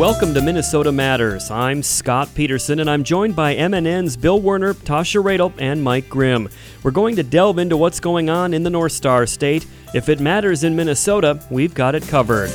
Welcome 0.00 0.32
to 0.32 0.40
Minnesota 0.40 0.90
Matters. 0.92 1.50
I'm 1.50 1.82
Scott 1.82 2.30
Peterson, 2.34 2.80
and 2.80 2.88
I'm 2.88 3.04
joined 3.04 3.36
by 3.36 3.54
MNN's 3.54 4.16
Bill 4.16 4.40
Werner, 4.40 4.72
Tasha 4.72 5.22
Radel, 5.22 5.52
and 5.58 5.84
Mike 5.84 6.08
Grimm. 6.08 6.48
We're 6.82 6.90
going 6.90 7.16
to 7.16 7.22
delve 7.22 7.58
into 7.58 7.76
what's 7.76 8.00
going 8.00 8.30
on 8.30 8.54
in 8.54 8.62
the 8.62 8.70
North 8.70 8.92
Star 8.92 9.26
State. 9.26 9.66
If 9.92 10.08
it 10.08 10.18
matters 10.18 10.64
in 10.64 10.74
Minnesota, 10.74 11.44
we've 11.50 11.74
got 11.74 11.94
it 11.94 12.08
covered. 12.08 12.48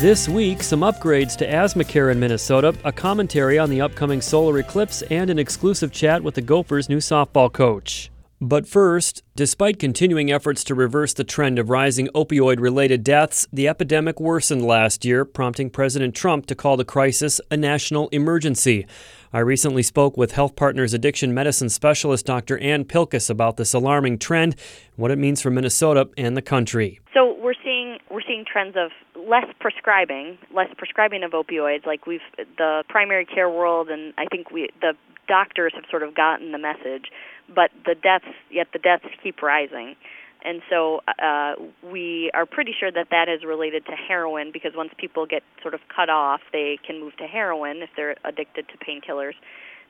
This 0.00 0.30
week, 0.30 0.62
some 0.62 0.80
upgrades 0.80 1.36
to 1.36 1.46
asthma 1.46 1.84
care 1.84 2.08
in 2.08 2.18
Minnesota, 2.18 2.74
a 2.84 2.90
commentary 2.90 3.58
on 3.58 3.68
the 3.68 3.82
upcoming 3.82 4.22
solar 4.22 4.58
eclipse, 4.60 5.02
and 5.02 5.28
an 5.28 5.38
exclusive 5.38 5.92
chat 5.92 6.22
with 6.22 6.36
the 6.36 6.40
Gophers' 6.40 6.88
new 6.88 7.00
softball 7.00 7.52
coach. 7.52 8.10
But 8.40 8.68
first, 8.68 9.24
despite 9.34 9.80
continuing 9.80 10.30
efforts 10.30 10.62
to 10.64 10.74
reverse 10.76 11.12
the 11.12 11.24
trend 11.24 11.58
of 11.58 11.70
rising 11.70 12.06
opioid 12.14 12.60
related 12.60 13.02
deaths, 13.02 13.48
the 13.52 13.66
epidemic 13.66 14.20
worsened 14.20 14.64
last 14.64 15.04
year, 15.04 15.24
prompting 15.24 15.70
President 15.70 16.14
Trump 16.14 16.46
to 16.46 16.54
call 16.54 16.76
the 16.76 16.84
crisis 16.84 17.40
a 17.50 17.56
national 17.56 18.08
emergency. 18.10 18.86
I 19.32 19.40
recently 19.40 19.82
spoke 19.82 20.16
with 20.16 20.32
Health 20.32 20.54
Partners 20.54 20.94
addiction 20.94 21.34
medicine 21.34 21.68
specialist 21.68 22.26
Dr. 22.26 22.58
Ann 22.58 22.84
Pilkus 22.84 23.28
about 23.28 23.56
this 23.56 23.74
alarming 23.74 24.18
trend, 24.18 24.54
what 24.94 25.10
it 25.10 25.18
means 25.18 25.42
for 25.42 25.50
Minnesota 25.50 26.08
and 26.16 26.36
the 26.36 26.42
country. 26.42 27.00
So 27.12 27.36
we're 27.42 27.54
seeing 27.64 27.98
we're 28.08 28.22
seeing 28.22 28.44
trends 28.44 28.76
of 28.76 28.92
less 29.20 29.46
prescribing, 29.58 30.38
less 30.54 30.68
prescribing 30.78 31.24
of 31.24 31.32
opioids. 31.32 31.86
Like 31.86 32.06
we've 32.06 32.20
the 32.56 32.84
primary 32.88 33.26
care 33.26 33.50
world, 33.50 33.88
and 33.88 34.14
I 34.16 34.26
think 34.26 34.52
we 34.52 34.68
the 34.80 34.94
doctors 35.26 35.72
have 35.74 35.84
sort 35.90 36.04
of 36.04 36.14
gotten 36.14 36.52
the 36.52 36.58
message 36.58 37.10
but 37.54 37.70
the 37.84 37.94
deaths 37.94 38.26
yet 38.50 38.68
the 38.72 38.78
deaths 38.78 39.06
keep 39.22 39.42
rising 39.42 39.96
and 40.44 40.62
so 40.70 41.00
uh, 41.22 41.54
we 41.82 42.30
are 42.32 42.46
pretty 42.46 42.72
sure 42.78 42.92
that 42.92 43.08
that 43.10 43.28
is 43.28 43.44
related 43.44 43.84
to 43.86 43.92
heroin 43.92 44.50
because 44.52 44.72
once 44.76 44.90
people 44.96 45.26
get 45.26 45.42
sort 45.62 45.74
of 45.74 45.80
cut 45.94 46.08
off, 46.08 46.40
they 46.52 46.78
can 46.86 47.00
move 47.00 47.16
to 47.16 47.24
heroin 47.24 47.78
if 47.82 47.90
they're 47.96 48.16
addicted 48.24 48.66
to 48.68 48.78
painkillers. 48.78 49.34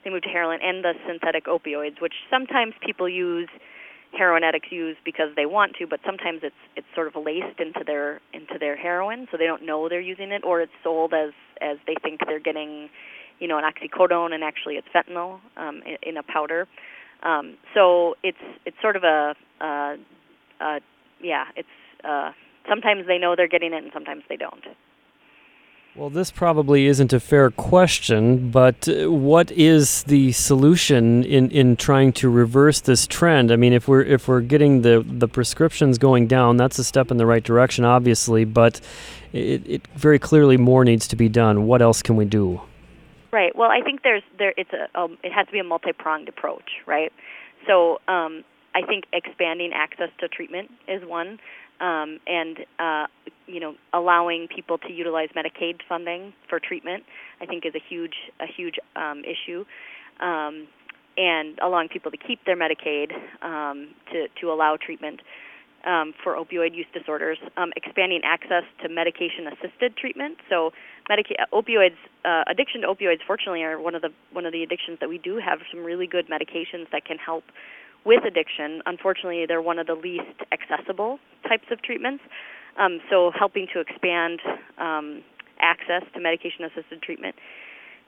They 0.04 0.10
move 0.10 0.22
to 0.22 0.28
heroin 0.28 0.60
and 0.62 0.82
the 0.82 0.94
synthetic 1.06 1.46
opioids, 1.46 2.00
which 2.00 2.14
sometimes 2.30 2.72
people 2.84 3.08
use, 3.08 3.48
heroin 4.16 4.42
addicts 4.42 4.72
use 4.72 4.96
because 5.04 5.28
they 5.36 5.44
want 5.44 5.74
to, 5.80 5.86
but 5.86 6.00
sometimes 6.06 6.40
it's 6.42 6.54
it's 6.76 6.86
sort 6.94 7.08
of 7.08 7.16
laced 7.16 7.60
into 7.60 7.82
their 7.84 8.20
into 8.32 8.58
their 8.58 8.76
heroin, 8.76 9.26
so 9.30 9.36
they 9.36 9.46
don't 9.46 9.66
know 9.66 9.88
they're 9.88 10.00
using 10.00 10.30
it, 10.30 10.44
or 10.44 10.62
it's 10.62 10.72
sold 10.82 11.12
as 11.12 11.32
as 11.60 11.76
they 11.86 11.94
think 12.02 12.20
they're 12.26 12.40
getting, 12.40 12.88
you 13.38 13.48
know, 13.48 13.58
an 13.58 13.64
oxycodone 13.64 14.32
and 14.32 14.42
actually 14.42 14.76
it's 14.76 14.88
fentanyl 14.94 15.40
um, 15.58 15.82
in, 15.84 15.96
in 16.10 16.16
a 16.16 16.22
powder. 16.22 16.66
Um, 17.22 17.56
so 17.74 18.16
it's 18.22 18.38
it's 18.64 18.76
sort 18.80 18.96
of 18.96 19.04
a, 19.04 19.34
uh, 19.60 19.96
uh, 20.60 20.80
yeah, 21.20 21.46
it's 21.56 21.68
uh, 22.04 22.32
sometimes 22.68 23.06
they 23.06 23.18
know 23.18 23.34
they're 23.36 23.48
getting 23.48 23.72
it 23.72 23.82
and 23.82 23.92
sometimes 23.92 24.22
they 24.28 24.36
don't. 24.36 24.64
Well, 25.98 26.10
this 26.10 26.30
probably 26.30 26.86
isn't 26.86 27.12
a 27.12 27.18
fair 27.18 27.50
question, 27.50 28.52
but 28.52 28.88
uh, 28.88 29.10
what 29.10 29.50
is 29.50 30.04
the 30.04 30.30
solution 30.30 31.24
in, 31.24 31.50
in 31.50 31.74
trying 31.74 32.12
to 32.12 32.28
reverse 32.28 32.80
this 32.80 33.04
trend? 33.04 33.50
I 33.50 33.56
mean, 33.56 33.72
if 33.72 33.88
we're 33.88 34.02
if 34.02 34.28
we're 34.28 34.42
getting 34.42 34.82
the, 34.82 35.04
the 35.04 35.26
prescriptions 35.26 35.98
going 35.98 36.28
down, 36.28 36.56
that's 36.56 36.78
a 36.78 36.84
step 36.84 37.10
in 37.10 37.16
the 37.16 37.26
right 37.26 37.42
direction, 37.42 37.84
obviously, 37.84 38.44
but 38.44 38.80
it, 39.32 39.66
it 39.66 39.88
very 39.96 40.20
clearly 40.20 40.56
more 40.56 40.84
needs 40.84 41.08
to 41.08 41.16
be 41.16 41.28
done. 41.28 41.66
What 41.66 41.82
else 41.82 42.00
can 42.00 42.14
we 42.14 42.26
do? 42.26 42.60
Right. 43.30 43.54
Well, 43.54 43.70
I 43.70 43.82
think 43.82 44.02
there's 44.02 44.22
there 44.38 44.54
it's 44.56 44.70
a 44.72 44.98
um, 44.98 45.18
it 45.22 45.32
has 45.32 45.46
to 45.46 45.52
be 45.52 45.58
a 45.58 45.64
multi-pronged 45.64 46.28
approach, 46.28 46.70
right? 46.86 47.12
So 47.66 47.98
um, 48.08 48.42
I 48.74 48.82
think 48.86 49.04
expanding 49.12 49.72
access 49.74 50.08
to 50.20 50.28
treatment 50.28 50.70
is 50.86 51.02
one, 51.06 51.38
um, 51.80 52.20
and 52.26 52.58
uh, 52.78 53.06
you 53.46 53.60
know 53.60 53.74
allowing 53.92 54.48
people 54.54 54.78
to 54.78 54.92
utilize 54.92 55.28
Medicaid 55.36 55.80
funding 55.86 56.32
for 56.48 56.58
treatment, 56.58 57.04
I 57.40 57.46
think 57.46 57.66
is 57.66 57.74
a 57.74 57.82
huge 57.86 58.14
a 58.40 58.46
huge 58.46 58.76
um, 58.96 59.22
issue. 59.24 59.64
Um, 60.20 60.66
and 61.20 61.58
allowing 61.60 61.88
people 61.88 62.12
to 62.12 62.16
keep 62.16 62.38
their 62.46 62.56
Medicaid 62.56 63.10
um, 63.42 63.88
to 64.12 64.28
to 64.40 64.50
allow 64.52 64.76
treatment 64.80 65.20
um, 65.88 66.12
for 66.22 66.34
opioid 66.34 66.76
use 66.76 66.86
disorders, 66.92 67.38
um, 67.56 67.72
expanding 67.74 68.20
access 68.22 68.64
to 68.82 68.88
medication-assisted 68.88 69.96
treatment. 69.96 70.36
So, 70.48 70.72
medica- 71.08 71.46
opioids, 71.52 71.96
uh, 72.24 72.44
addiction 72.46 72.82
to 72.82 72.88
opioids, 72.88 73.20
fortunately, 73.26 73.62
are 73.62 73.80
one 73.80 73.94
of 73.94 74.02
the 74.02 74.12
one 74.32 74.44
of 74.44 74.52
the 74.52 74.62
addictions 74.62 74.98
that 75.00 75.08
we 75.08 75.18
do 75.18 75.38
have 75.38 75.60
some 75.72 75.82
really 75.82 76.06
good 76.06 76.28
medications 76.28 76.90
that 76.92 77.04
can 77.06 77.16
help 77.16 77.44
with 78.04 78.22
addiction. 78.24 78.82
Unfortunately, 78.84 79.46
they're 79.46 79.62
one 79.62 79.78
of 79.78 79.86
the 79.86 79.94
least 79.94 80.36
accessible 80.52 81.18
types 81.48 81.64
of 81.70 81.80
treatments. 81.82 82.22
Um, 82.78 83.00
so, 83.10 83.32
helping 83.36 83.66
to 83.72 83.80
expand 83.80 84.40
um, 84.76 85.22
access 85.60 86.02
to 86.14 86.20
medication-assisted 86.20 87.00
treatment. 87.02 87.34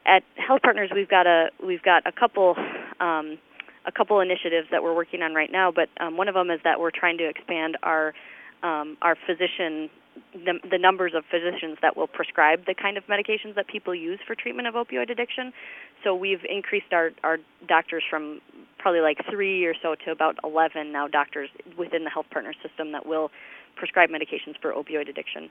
At 0.07 0.23
Health 0.37 0.61
Partners, 0.63 0.91
we've 0.95 1.09
got 1.09 1.27
a 1.27 1.49
we've 1.65 1.83
got 1.83 2.07
a 2.07 2.13
couple 2.13 2.57
um, 3.01 3.39
a 3.87 3.93
couple 3.93 4.21
initiatives 4.21 4.69
that 4.71 4.83
we're 4.83 4.95
working 4.95 5.23
on 5.23 5.35
right 5.35 5.51
now, 5.51 5.71
but 5.71 5.89
um, 6.01 6.17
one 6.17 6.29
of 6.29 6.35
them 6.35 6.51
is 6.51 6.61
that 6.65 6.81
we're 6.81 6.91
trying 6.91 7.19
to 7.19 7.29
expand 7.29 7.77
our 7.83 8.15
um, 8.63 8.99
our 9.01 9.17
physician 9.27 9.89
the, 10.35 10.59
the 10.69 10.79
numbers 10.79 11.13
of 11.15 11.25
physicians 11.31 11.79
that 11.83 11.97
will 11.97 12.07
prescribe 12.07 12.67
the 12.67 12.75
kind 12.75 12.97
of 12.97 13.05
medications 13.07 13.55
that 13.55 13.67
people 13.69 13.95
use 13.95 14.19
for 14.27 14.35
treatment 14.35 14.69
of 14.69 14.75
opioid 14.75 15.11
addiction. 15.11 15.53
So 16.05 16.15
we've 16.15 16.45
increased 16.49 16.93
our 16.93 17.11
our 17.23 17.39
doctors 17.69 18.03
from 18.09 18.41
probably 18.79 19.01
like 19.01 19.19
three 19.31 19.65
or 19.65 19.75
so 19.83 19.95
to 20.05 20.11
about 20.11 20.37
11 20.45 20.93
now 20.93 21.07
doctors 21.07 21.51
within 21.79 22.05
the 22.05 22.11
health 22.11 22.27
partner 22.31 22.55
system 22.63 22.93
that 22.93 23.07
will 23.07 23.31
prescribe 23.77 24.11
medications 24.11 24.61
for 24.61 24.73
opioid 24.73 25.09
addiction. 25.09 25.51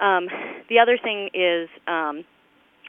Um, 0.00 0.28
the 0.68 0.78
other 0.78 0.98
thing 1.02 1.30
is 1.32 1.68
um, 1.86 2.24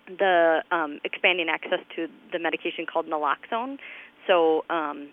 the 0.07 0.63
um, 0.71 0.99
expanding 1.03 1.47
access 1.49 1.79
to 1.95 2.07
the 2.31 2.39
medication 2.39 2.85
called 2.85 3.07
naloxone. 3.07 3.77
So, 4.27 4.63
um, 4.69 5.09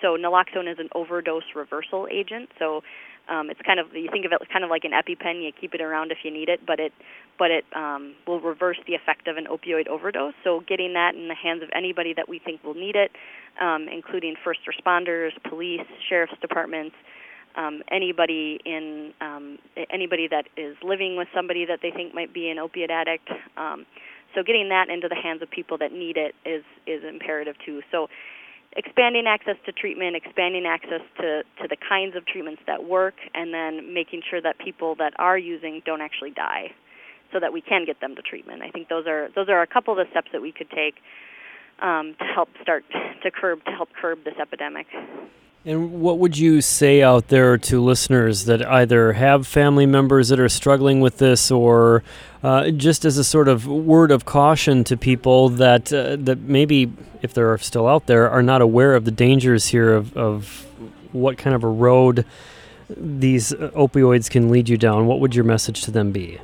so 0.00 0.16
naloxone 0.16 0.70
is 0.70 0.78
an 0.78 0.88
overdose 0.94 1.42
reversal 1.56 2.06
agent. 2.10 2.50
So, 2.58 2.82
um, 3.28 3.50
it's 3.50 3.60
kind 3.60 3.78
of 3.78 3.86
you 3.92 4.08
think 4.10 4.24
of 4.24 4.32
it 4.32 4.40
kind 4.50 4.64
of 4.64 4.70
like 4.70 4.84
an 4.84 4.92
EpiPen. 4.92 5.44
You 5.44 5.52
keep 5.52 5.74
it 5.74 5.82
around 5.82 6.12
if 6.12 6.18
you 6.24 6.30
need 6.30 6.48
it, 6.48 6.60
but 6.66 6.80
it 6.80 6.92
but 7.38 7.50
it 7.50 7.64
um, 7.76 8.14
will 8.26 8.40
reverse 8.40 8.78
the 8.86 8.94
effect 8.94 9.28
of 9.28 9.36
an 9.36 9.46
opioid 9.46 9.86
overdose. 9.86 10.32
So, 10.44 10.62
getting 10.66 10.94
that 10.94 11.14
in 11.14 11.28
the 11.28 11.34
hands 11.34 11.62
of 11.62 11.68
anybody 11.74 12.14
that 12.14 12.28
we 12.28 12.38
think 12.38 12.64
will 12.64 12.74
need 12.74 12.96
it, 12.96 13.12
um, 13.60 13.86
including 13.92 14.34
first 14.42 14.60
responders, 14.66 15.30
police, 15.48 15.86
sheriff's 16.08 16.38
departments. 16.40 16.96
Um, 17.56 17.82
anybody 17.90 18.60
in 18.64 19.12
um, 19.20 19.58
anybody 19.90 20.28
that 20.28 20.44
is 20.56 20.76
living 20.82 21.16
with 21.16 21.28
somebody 21.34 21.64
that 21.66 21.80
they 21.82 21.90
think 21.90 22.14
might 22.14 22.32
be 22.32 22.48
an 22.50 22.58
opiate 22.58 22.90
addict. 22.90 23.28
Um, 23.56 23.84
so 24.34 24.42
getting 24.42 24.68
that 24.68 24.88
into 24.88 25.08
the 25.08 25.16
hands 25.16 25.42
of 25.42 25.50
people 25.50 25.76
that 25.78 25.92
need 25.92 26.16
it 26.16 26.34
is 26.46 26.62
is 26.86 27.02
imperative 27.02 27.56
too. 27.64 27.82
So 27.90 28.08
expanding 28.78 29.26
access 29.26 29.56
to 29.66 29.72
treatment, 29.72 30.14
expanding 30.14 30.64
access 30.64 31.02
to, 31.20 31.42
to 31.60 31.68
the 31.68 31.76
kinds 31.76 32.14
of 32.16 32.24
treatments 32.24 32.62
that 32.66 32.84
work, 32.84 33.14
and 33.34 33.52
then 33.52 33.92
making 33.92 34.22
sure 34.30 34.40
that 34.40 34.56
people 34.58 34.94
that 34.94 35.12
are 35.18 35.36
using 35.36 35.82
don't 35.84 36.00
actually 36.00 36.30
die, 36.30 36.70
so 37.32 37.40
that 37.40 37.52
we 37.52 37.60
can 37.60 37.84
get 37.84 38.00
them 38.00 38.14
to 38.14 38.22
treatment. 38.22 38.62
I 38.62 38.70
think 38.70 38.88
those 38.88 39.06
are 39.06 39.28
those 39.34 39.48
are 39.48 39.60
a 39.62 39.66
couple 39.66 39.92
of 39.92 39.98
the 39.98 40.08
steps 40.12 40.28
that 40.32 40.40
we 40.40 40.52
could 40.52 40.70
take 40.70 40.94
um, 41.82 42.14
to 42.20 42.24
help 42.24 42.48
start 42.62 42.84
to 43.22 43.30
curb 43.30 43.64
to 43.64 43.72
help 43.72 43.90
curb 44.00 44.24
this 44.24 44.34
epidemic. 44.40 44.86
And 45.68 46.00
what 46.00 46.18
would 46.18 46.38
you 46.38 46.62
say 46.62 47.02
out 47.02 47.28
there 47.28 47.58
to 47.58 47.84
listeners 47.84 48.46
that 48.46 48.66
either 48.66 49.12
have 49.12 49.46
family 49.46 49.84
members 49.84 50.30
that 50.30 50.40
are 50.40 50.48
struggling 50.48 51.02
with 51.02 51.18
this, 51.18 51.50
or 51.50 52.02
uh, 52.42 52.70
just 52.70 53.04
as 53.04 53.18
a 53.18 53.22
sort 53.22 53.48
of 53.48 53.66
word 53.66 54.10
of 54.10 54.24
caution 54.24 54.82
to 54.84 54.96
people 54.96 55.50
that 55.50 55.92
uh, 55.92 56.16
that 56.20 56.38
maybe, 56.38 56.90
if 57.20 57.34
they're 57.34 57.58
still 57.58 57.86
out 57.86 58.06
there, 58.06 58.30
are 58.30 58.42
not 58.42 58.62
aware 58.62 58.94
of 58.94 59.04
the 59.04 59.10
dangers 59.10 59.66
here 59.66 59.92
of, 59.92 60.16
of 60.16 60.66
what 61.12 61.36
kind 61.36 61.54
of 61.54 61.62
a 61.62 61.68
road 61.68 62.24
these 62.88 63.52
opioids 63.52 64.30
can 64.30 64.50
lead 64.50 64.70
you 64.70 64.78
down? 64.78 65.06
What 65.06 65.20
would 65.20 65.34
your 65.34 65.44
message 65.44 65.82
to 65.82 65.90
them 65.90 66.12
be? 66.12 66.40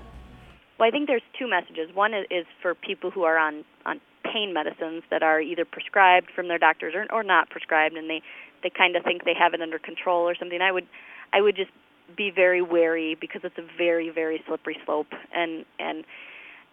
Well, 0.79 0.87
I 0.87 0.91
think 0.91 1.07
there's 1.07 1.23
two 1.39 1.49
messages. 1.49 1.89
One 1.95 2.13
is 2.13 2.45
for 2.61 2.75
people 2.75 3.11
who 3.11 3.23
are 3.23 3.39
on 3.39 3.65
on 3.87 4.03
pain 4.23 4.53
medicines 4.53 5.03
that 5.11 5.23
are 5.23 5.41
either 5.41 5.65
prescribed 5.65 6.31
from 6.35 6.49
their 6.49 6.59
doctors 6.59 6.95
or, 6.95 7.07
or 7.11 7.23
not 7.23 7.49
prescribed, 7.49 7.97
and 7.97 8.11
they 8.11 8.21
they 8.65 8.71
kind 8.71 8.97
of 8.97 9.05
think 9.05 9.25
they 9.25 9.35
have 9.39 9.55
it 9.55 9.63
under 9.63 9.79
control 9.79 10.29
or 10.29 10.35
something. 10.35 10.61
I 10.61 10.73
would 10.73 10.89
I 11.33 11.41
would 11.41 11.55
just 11.55 11.71
be 12.17 12.33
very 12.35 12.61
wary 12.61 13.17
because 13.21 13.43
it's 13.45 13.59
a 13.59 13.67
very 13.79 14.11
very 14.11 14.43
slippery 14.49 14.77
slope 14.85 15.13
and 15.33 15.65
and 15.79 16.05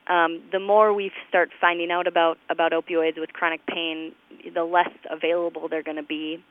um, 0.08 0.42
the 0.52 0.60
more 0.60 0.94
we 0.94 1.12
start 1.30 1.52
finding 1.60 1.92
out 1.92 2.08
about 2.08 2.38
about 2.50 2.72
opioids 2.72 3.20
with 3.20 3.34
chronic 3.34 3.62
pain, 3.68 4.14
the 4.54 4.64
less 4.64 4.90
available 5.10 5.68
they're 5.70 5.84
going 5.84 5.98
to 5.98 6.04
be. 6.04 6.44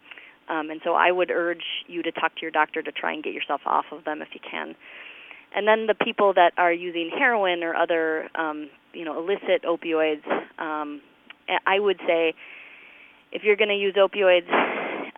Um, 0.49 0.71
and 0.71 0.81
so 0.85 0.95
I 0.95 1.13
would 1.13 1.31
urge 1.31 1.65
you 1.87 2.03
to 2.03 2.13
talk 2.13 2.35
to 2.37 2.43
your 2.43 2.51
doctor 2.51 2.83
to 2.83 2.93
try 2.93 3.13
and 3.13 3.23
get 3.23 3.33
yourself 3.35 3.61
off 3.67 3.87
of 3.93 4.05
them 4.05 4.23
if 4.23 4.29
you 4.35 4.41
can. 4.49 4.75
And 5.55 5.67
then 5.67 5.87
the 5.87 5.95
people 5.95 6.33
that 6.35 6.53
are 6.57 6.73
using 6.73 7.11
heroin 7.17 7.63
or 7.63 7.75
other, 7.75 8.29
um, 8.37 8.71
you 8.93 9.05
know, 9.05 9.19
illicit 9.19 9.65
opioids, 9.65 10.27
um, 10.59 11.01
I 11.67 11.79
would 11.79 11.99
say 12.07 12.35
if 13.33 13.43
you're 13.43 13.57
going 13.57 13.69
to 13.69 13.77
use 13.77 13.95
opioids, 13.95 14.49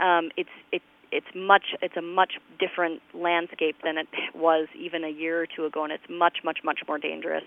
um, 0.00 0.30
it's 0.36 0.50
it 0.72 0.82
it's 1.10 1.26
much 1.34 1.64
it's 1.82 1.96
a 1.96 2.02
much 2.02 2.34
different 2.58 3.00
landscape 3.14 3.76
than 3.84 3.98
it 3.98 4.08
was 4.34 4.68
even 4.78 5.04
a 5.04 5.10
year 5.10 5.42
or 5.42 5.46
two 5.46 5.66
ago, 5.66 5.84
and 5.84 5.92
it's 5.92 6.04
much 6.08 6.38
much 6.44 6.58
much 6.64 6.80
more 6.88 6.98
dangerous. 6.98 7.44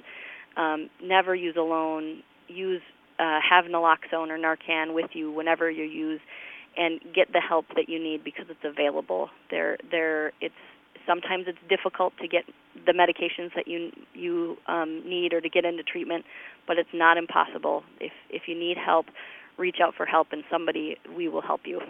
Um, 0.58 0.90
never 1.04 1.36
use 1.36 1.56
alone. 1.58 2.24
Use 2.48 2.82
uh, 3.20 3.40
have 3.48 3.66
naloxone 3.66 4.30
or 4.30 4.38
Narcan 4.38 4.94
with 4.94 5.12
you 5.14 5.32
whenever 5.32 5.70
you 5.70 5.84
use, 5.84 6.22
and 6.78 7.00
get 7.14 7.34
the 7.34 7.42
help 7.42 7.66
that 7.76 7.90
you 7.90 8.02
need 8.02 8.24
because 8.24 8.46
it's 8.50 8.64
available. 8.64 9.30
There 9.50 9.78
there 9.92 10.32
it's 10.42 10.54
sometimes 11.08 11.46
it's 11.48 11.60
difficult 11.70 12.14
to 12.22 12.28
get 12.28 12.44
the 12.86 12.92
medications 12.92 13.54
that 13.56 13.68
you 13.68 13.92
you 14.14 14.58
um, 14.68 15.02
need 15.06 15.34
or 15.34 15.42
to 15.42 15.50
get 15.50 15.66
into 15.66 15.84
treatment, 15.84 16.26
but 16.68 16.78
it's 16.78 16.90
not 16.94 17.18
impossible. 17.18 17.84
If 18.00 18.12
if 18.30 18.44
you 18.48 18.58
need 18.58 18.78
help, 18.78 19.08
reach 19.58 19.78
out 19.84 19.96
for 19.96 20.06
help, 20.06 20.28
and 20.32 20.44
somebody 20.52 20.98
we 21.16 21.28
will 21.28 21.42
help 21.42 21.62
you. 21.66 21.82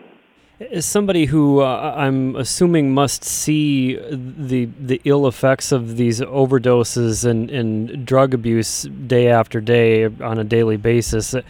As 0.60 0.86
somebody 0.86 1.26
who 1.26 1.60
uh, 1.60 1.94
I'm 1.98 2.38
assuming 2.38 2.94
must 2.94 3.26
see 3.26 3.98
the 3.98 4.70
the 4.80 5.02
ill 5.04 5.28
effects 5.28 5.74
of 5.74 5.98
these 5.98 6.22
overdoses 6.22 7.26
and, 7.26 7.52
and 7.52 8.06
drug 8.06 8.34
abuse 8.34 8.84
day 8.84 9.28
after 9.28 9.60
day 9.60 10.06
on 10.06 10.40
a 10.40 10.46
daily 10.46 10.78
basis, 10.78 11.36
uh, 11.36 11.42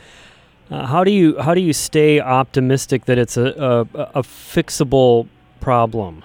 how 0.71 1.03
do 1.03 1.11
you 1.11 1.39
how 1.39 1.53
do 1.53 1.61
you 1.61 1.71
stay 1.71 2.19
optimistic 2.19 3.05
that 3.05 3.19
it's 3.19 3.37
a, 3.37 3.45
a, 3.93 4.01
a 4.15 4.23
fixable 4.23 5.27
problem? 5.61 6.23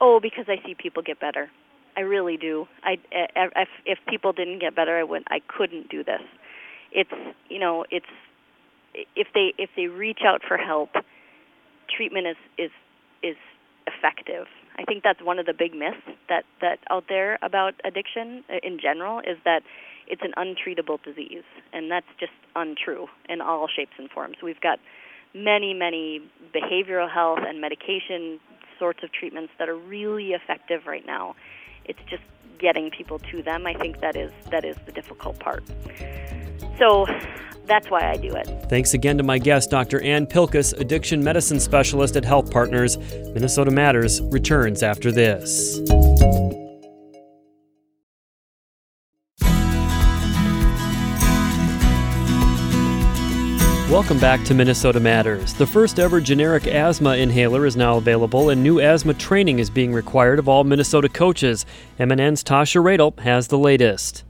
Oh, 0.00 0.20
because 0.20 0.44
I 0.48 0.64
see 0.64 0.76
people 0.76 1.02
get 1.02 1.18
better. 1.18 1.50
I 1.96 2.02
really 2.02 2.36
do. 2.36 2.68
I 2.84 2.98
if, 3.10 3.68
if 3.84 3.98
people 4.06 4.32
didn't 4.32 4.60
get 4.60 4.76
better, 4.76 4.96
I 4.96 5.02
would 5.02 5.24
I 5.26 5.40
couldn't 5.48 5.88
do 5.88 6.04
this. 6.04 6.22
It's 6.92 7.10
you 7.48 7.58
know 7.58 7.84
it's 7.90 8.06
if 9.16 9.26
they 9.34 9.52
if 9.58 9.70
they 9.74 9.88
reach 9.88 10.20
out 10.24 10.42
for 10.46 10.56
help 10.56 10.90
treatment 11.88 12.26
is 12.26 12.36
is 12.58 12.70
is 13.22 13.36
effective. 13.86 14.46
I 14.78 14.84
think 14.84 15.02
that's 15.02 15.22
one 15.22 15.38
of 15.38 15.46
the 15.46 15.52
big 15.52 15.74
myths 15.74 16.02
that 16.28 16.44
that 16.60 16.78
out 16.90 17.04
there 17.08 17.38
about 17.42 17.74
addiction 17.84 18.44
uh, 18.50 18.56
in 18.62 18.78
general 18.80 19.20
is 19.20 19.38
that 19.44 19.62
it's 20.06 20.22
an 20.22 20.32
untreatable 20.36 21.02
disease, 21.02 21.44
and 21.72 21.90
that's 21.90 22.06
just 22.18 22.32
untrue 22.54 23.06
in 23.28 23.40
all 23.40 23.68
shapes 23.68 23.92
and 23.98 24.10
forms. 24.10 24.36
We've 24.42 24.60
got 24.60 24.78
many 25.34 25.74
many 25.74 26.20
behavioral 26.54 27.10
health 27.12 27.40
and 27.46 27.60
medication 27.60 28.40
sorts 28.78 29.00
of 29.02 29.12
treatments 29.12 29.52
that 29.58 29.68
are 29.68 29.76
really 29.76 30.30
effective 30.30 30.82
right 30.86 31.06
now. 31.06 31.34
It's 31.84 32.00
just 32.08 32.22
getting 32.58 32.90
people 32.90 33.18
to 33.18 33.42
them. 33.42 33.66
I 33.66 33.74
think 33.74 34.00
that 34.00 34.16
is 34.16 34.32
that 34.50 34.64
is 34.64 34.76
the 34.86 34.92
difficult 34.92 35.38
part. 35.38 35.64
So 36.78 37.06
that's 37.66 37.88
why 37.90 38.10
I 38.10 38.16
do 38.16 38.34
it. 38.34 38.46
Thanks 38.68 38.94
again 38.94 39.16
to 39.18 39.22
my 39.22 39.38
guest, 39.38 39.70
Dr. 39.70 40.00
Ann 40.02 40.26
Pilkus, 40.26 40.78
addiction 40.78 41.22
medicine 41.22 41.60
specialist 41.60 42.16
at 42.16 42.24
Health 42.24 42.50
Partners. 42.50 42.98
Minnesota 42.98 43.70
Matters 43.70 44.20
returns 44.22 44.82
after 44.82 45.10
this. 45.10 45.80
Welcome 54.04 54.20
back 54.20 54.44
to 54.44 54.54
Minnesota 54.54 55.00
Matters. 55.00 55.54
The 55.54 55.66
first 55.66 55.98
ever 55.98 56.20
generic 56.20 56.66
asthma 56.66 57.16
inhaler 57.16 57.64
is 57.64 57.74
now 57.74 57.96
available, 57.96 58.50
and 58.50 58.62
new 58.62 58.78
asthma 58.78 59.14
training 59.14 59.60
is 59.60 59.70
being 59.70 59.94
required 59.94 60.38
of 60.38 60.46
all 60.46 60.62
Minnesota 60.62 61.08
coaches. 61.08 61.64
MNN's 61.98 62.44
Tasha 62.44 62.84
Radel 62.84 63.18
has 63.20 63.48
the 63.48 63.56
latest. 63.56 64.22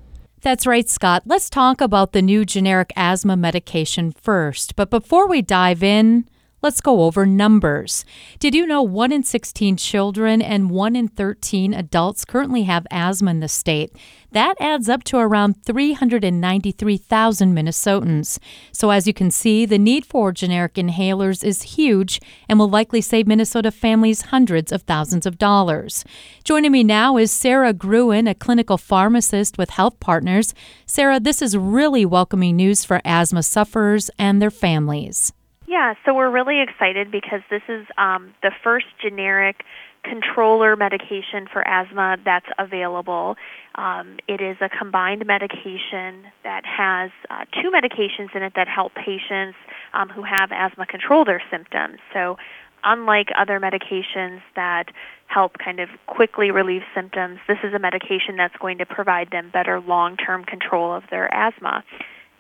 That's 0.43 0.65
right, 0.65 0.89
Scott. 0.89 1.25
Let's 1.27 1.51
talk 1.51 1.81
about 1.81 2.13
the 2.13 2.23
new 2.23 2.45
generic 2.45 2.93
asthma 2.95 3.37
medication 3.37 4.13
first. 4.13 4.77
But 4.77 4.91
before 4.91 5.27
we 5.27 5.43
dive 5.43 5.83
in, 5.83 6.29
Let's 6.65 6.81
go 6.81 7.03
over 7.03 7.27
numbers. 7.27 8.07
Did 8.39 8.55
you 8.55 8.67
know 8.67 8.81
1 8.81 9.13
in 9.13 9.23
16 9.23 9.77
children 9.77 10.41
and 10.41 10.71
1 10.71 10.97
in 10.97 11.09
13 11.09 11.75
adults 11.75 12.25
currently 12.25 12.63
have 12.63 12.87
asthma 12.91 13.33
in 13.33 13.41
the 13.41 13.49
state? 13.49 13.95
That 14.33 14.57
adds 14.59 14.89
up 14.89 15.05
to 15.05 15.19
around 15.19 15.63
393,000 15.63 17.55
Minnesotans. 17.55 18.39
So, 18.73 18.89
as 18.89 19.07
you 19.07 19.13
can 19.13 19.31
see, 19.31 19.67
the 19.67 19.77
need 19.77 20.07
for 20.07 20.33
generic 20.33 20.77
inhalers 20.77 21.45
is 21.45 21.75
huge 21.75 22.19
and 22.49 22.59
will 22.59 22.71
likely 22.71 23.03
save 23.03 23.27
Minnesota 23.27 23.71
families 23.71 24.23
hundreds 24.23 24.73
of 24.73 24.85
thousands 24.85 25.27
of 25.27 25.37
dollars. 25.37 26.03
Joining 26.45 26.73
me 26.73 26.83
now 26.83 27.19
is 27.19 27.31
Sarah 27.31 27.75
Gruen, 27.75 28.27
a 28.27 28.35
clinical 28.35 28.79
pharmacist 28.79 29.59
with 29.59 29.69
Health 29.69 30.01
Partners. 30.01 30.55
Sarah, 30.87 31.21
this 31.21 31.43
is 31.43 31.59
really 31.59 32.07
welcoming 32.07 32.57
news 32.57 32.87
for 32.87 33.03
asthma 33.05 33.43
sufferers 33.43 34.11
and 34.19 34.41
their 34.41 34.51
families. 34.51 35.35
Yeah, 35.75 35.95
so 36.07 36.15
we're 36.15 36.31
really 36.31 36.61
excited 36.63 37.11
because 37.11 37.41
this 37.51 37.63
is 37.69 37.85
um, 37.99 38.33
the 38.45 38.53
first 38.63 38.87
generic 39.03 39.65
controller 40.05 40.77
medication 40.77 41.49
for 41.53 41.67
asthma 41.67 42.17
that's 42.25 42.47
available. 42.61 43.35
Um, 43.75 44.19
it 44.29 44.41
is 44.41 44.57
a 44.61 44.69
combined 44.69 45.27
medication 45.27 46.31
that 46.45 46.63
has 46.65 47.11
uh, 47.29 47.47
two 47.61 47.73
medications 47.73 48.37
in 48.37 48.45
it 48.45 48.53
that 48.55 48.69
help 48.69 48.93
patients 48.95 49.59
um, 49.95 50.09
who 50.11 50.23
have 50.23 50.53
asthma 50.53 50.87
control 50.87 51.25
their 51.25 51.43
symptoms. 51.51 51.99
So, 52.13 52.37
unlike 52.85 53.31
other 53.37 53.59
medications 53.59 54.43
that 54.55 54.85
help 55.27 55.59
kind 55.59 55.81
of 55.81 55.89
quickly 56.07 56.53
relieve 56.53 56.83
symptoms, 56.95 57.41
this 57.49 57.59
is 57.65 57.75
a 57.75 57.81
medication 57.81 58.37
that's 58.37 58.55
going 58.61 58.79
to 58.79 58.87
provide 58.87 59.33
them 59.33 59.51
better 59.53 59.81
long 59.81 60.17
term 60.17 60.45
control 60.45 60.95
of 60.95 61.03
their 61.11 61.35
asthma. 61.35 61.83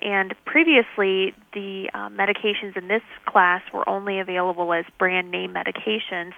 And 0.00 0.35
previously, 0.44 1.35
the 1.52 1.88
uh, 1.94 2.08
medications 2.11 2.76
in 2.76 2.88
this 2.88 3.02
class 3.26 3.62
were 3.73 3.88
only 3.88 4.19
available 4.19 4.73
as 4.73 4.85
brand 4.99 5.31
name 5.31 5.55
medications, 5.55 6.32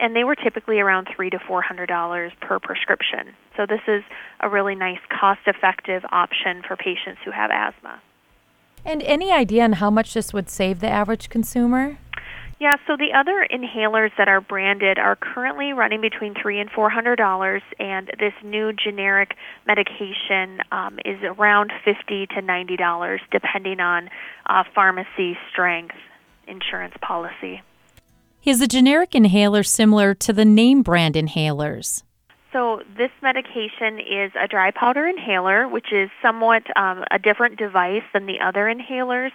and 0.00 0.16
they 0.16 0.24
were 0.24 0.34
typically 0.34 0.80
around 0.80 1.08
three 1.14 1.30
to 1.30 1.38
four 1.38 1.62
hundred 1.62 1.86
dollars 1.86 2.32
per 2.40 2.58
prescription. 2.58 3.34
So 3.56 3.66
this 3.66 3.82
is 3.86 4.02
a 4.40 4.48
really 4.48 4.74
nice, 4.74 4.98
cost-effective 5.08 6.02
option 6.10 6.62
for 6.66 6.76
patients 6.76 7.20
who 7.24 7.30
have 7.30 7.50
asthma. 7.52 8.00
And 8.84 9.02
any 9.02 9.30
idea 9.30 9.62
on 9.62 9.74
how 9.74 9.90
much 9.90 10.14
this 10.14 10.32
would 10.32 10.50
save 10.50 10.80
the 10.80 10.88
average 10.88 11.28
consumer? 11.28 11.98
Yeah, 12.62 12.76
so 12.86 12.96
the 12.96 13.12
other 13.12 13.44
inhalers 13.52 14.12
that 14.16 14.28
are 14.28 14.40
branded 14.40 14.96
are 14.96 15.16
currently 15.16 15.72
running 15.72 16.00
between 16.00 16.32
three 16.40 16.60
and 16.60 16.70
four 16.70 16.88
hundred 16.90 17.16
dollars, 17.16 17.60
and 17.80 18.06
this 18.20 18.34
new 18.44 18.72
generic 18.72 19.34
medication 19.66 20.60
um, 20.70 21.00
is 21.04 21.18
around 21.24 21.72
fifty 21.84 22.28
to 22.28 22.40
ninety 22.40 22.76
dollars, 22.76 23.20
depending 23.32 23.80
on 23.80 24.08
uh, 24.46 24.62
pharmacy 24.76 25.36
strength 25.50 25.96
insurance 26.46 26.94
policy. 27.00 27.62
Is 28.44 28.60
the 28.60 28.68
generic 28.68 29.16
inhaler 29.16 29.64
similar 29.64 30.14
to 30.14 30.32
the 30.32 30.44
name 30.44 30.82
brand 30.82 31.16
inhalers? 31.16 32.04
So 32.52 32.82
this 32.98 33.10
medication 33.22 33.98
is 33.98 34.30
a 34.38 34.46
dry 34.46 34.70
powder 34.70 35.06
inhaler, 35.06 35.66
which 35.66 35.92
is 35.92 36.10
somewhat 36.20 36.64
um, 36.76 37.04
a 37.10 37.18
different 37.18 37.56
device 37.56 38.02
than 38.12 38.26
the 38.26 38.40
other 38.40 38.72
inhalers. 38.72 39.30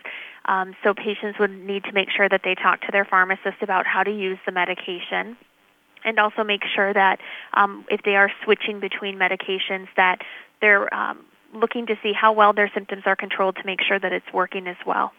Um, 0.45 0.75
so 0.83 0.93
patients 0.93 1.39
would 1.39 1.51
need 1.51 1.83
to 1.85 1.91
make 1.91 2.09
sure 2.15 2.29
that 2.29 2.41
they 2.43 2.53
talk 2.55 2.81
to 2.81 2.87
their 2.91 3.05
pharmacist 3.05 3.61
about 3.61 3.87
how 3.87 4.03
to 4.03 4.11
use 4.11 4.37
the 4.45 4.51
medication 4.51 5.35
and 6.05 6.19
also 6.19 6.43
make 6.43 6.61
sure 6.73 6.93
that 6.93 7.19
um, 7.53 7.85
if 7.89 8.01
they 8.03 8.15
are 8.15 8.31
switching 8.43 8.79
between 8.79 9.17
medications 9.17 9.87
that 9.97 10.19
they're 10.61 10.93
um, 10.93 11.25
looking 11.53 11.87
to 11.87 11.95
see 12.03 12.13
how 12.13 12.31
well 12.31 12.53
their 12.53 12.71
symptoms 12.73 13.03
are 13.05 13.15
controlled 13.15 13.55
to 13.55 13.63
make 13.65 13.81
sure 13.81 13.99
that 13.99 14.13
it's 14.13 14.31
working 14.33 14.67
as 14.67 14.77
well. 14.85 15.11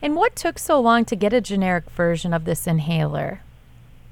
And 0.00 0.16
what 0.16 0.36
took 0.36 0.58
so 0.58 0.80
long 0.80 1.04
to 1.06 1.16
get 1.16 1.32
a 1.32 1.40
generic 1.40 1.88
version 1.90 2.34
of 2.34 2.44
this 2.44 2.66
inhaler? 2.66 3.40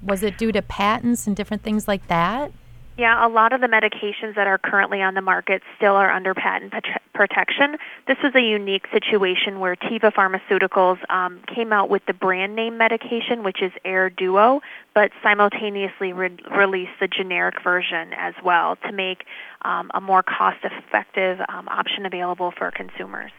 Was 0.02 0.22
it 0.22 0.38
due 0.38 0.52
to 0.52 0.62
patents 0.62 1.26
and 1.26 1.36
different 1.36 1.62
things 1.62 1.86
like 1.86 2.08
that? 2.08 2.52
Yeah, 3.00 3.26
a 3.26 3.30
lot 3.30 3.54
of 3.54 3.62
the 3.62 3.66
medications 3.66 4.35
that 4.35 4.47
are 4.47 4.59
currently 4.59 5.00
on 5.00 5.14
the 5.14 5.23
market 5.23 5.62
still 5.75 5.95
are 5.95 6.11
under 6.11 6.35
patent 6.35 6.75
protection. 7.14 7.78
This 8.07 8.19
is 8.23 8.35
a 8.35 8.42
unique 8.42 8.85
situation 8.92 9.59
where 9.59 9.75
Teva 9.75 10.12
Pharmaceuticals 10.12 10.99
um, 11.11 11.40
came 11.47 11.73
out 11.73 11.88
with 11.88 12.04
the 12.04 12.12
brand 12.12 12.54
name 12.54 12.76
medication, 12.76 13.42
which 13.42 13.62
is 13.62 13.73
AirDuo, 13.87 14.61
but 14.95 15.12
simultaneously 15.23 16.12
re- 16.12 16.37
released 16.54 16.92
the 17.00 17.09
generic 17.09 17.62
version 17.64 18.12
as 18.19 18.35
well 18.45 18.76
to 18.85 18.92
make 18.92 19.25
um, 19.62 19.90
a 19.95 20.00
more 20.02 20.23
cost 20.23 20.59
effective 20.62 21.38
um, 21.49 21.69
option 21.69 22.04
available 22.04 22.52
for 22.59 22.71
consumers. 22.71 23.30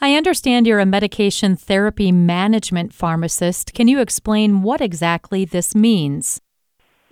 I 0.00 0.16
understand 0.16 0.66
you're 0.66 0.80
a 0.80 0.86
medication 0.86 1.54
therapy 1.54 2.10
management 2.10 2.92
pharmacist. 2.92 3.74
Can 3.74 3.86
you 3.86 4.00
explain 4.00 4.62
what 4.62 4.80
exactly 4.80 5.44
this 5.44 5.72
means? 5.72 6.40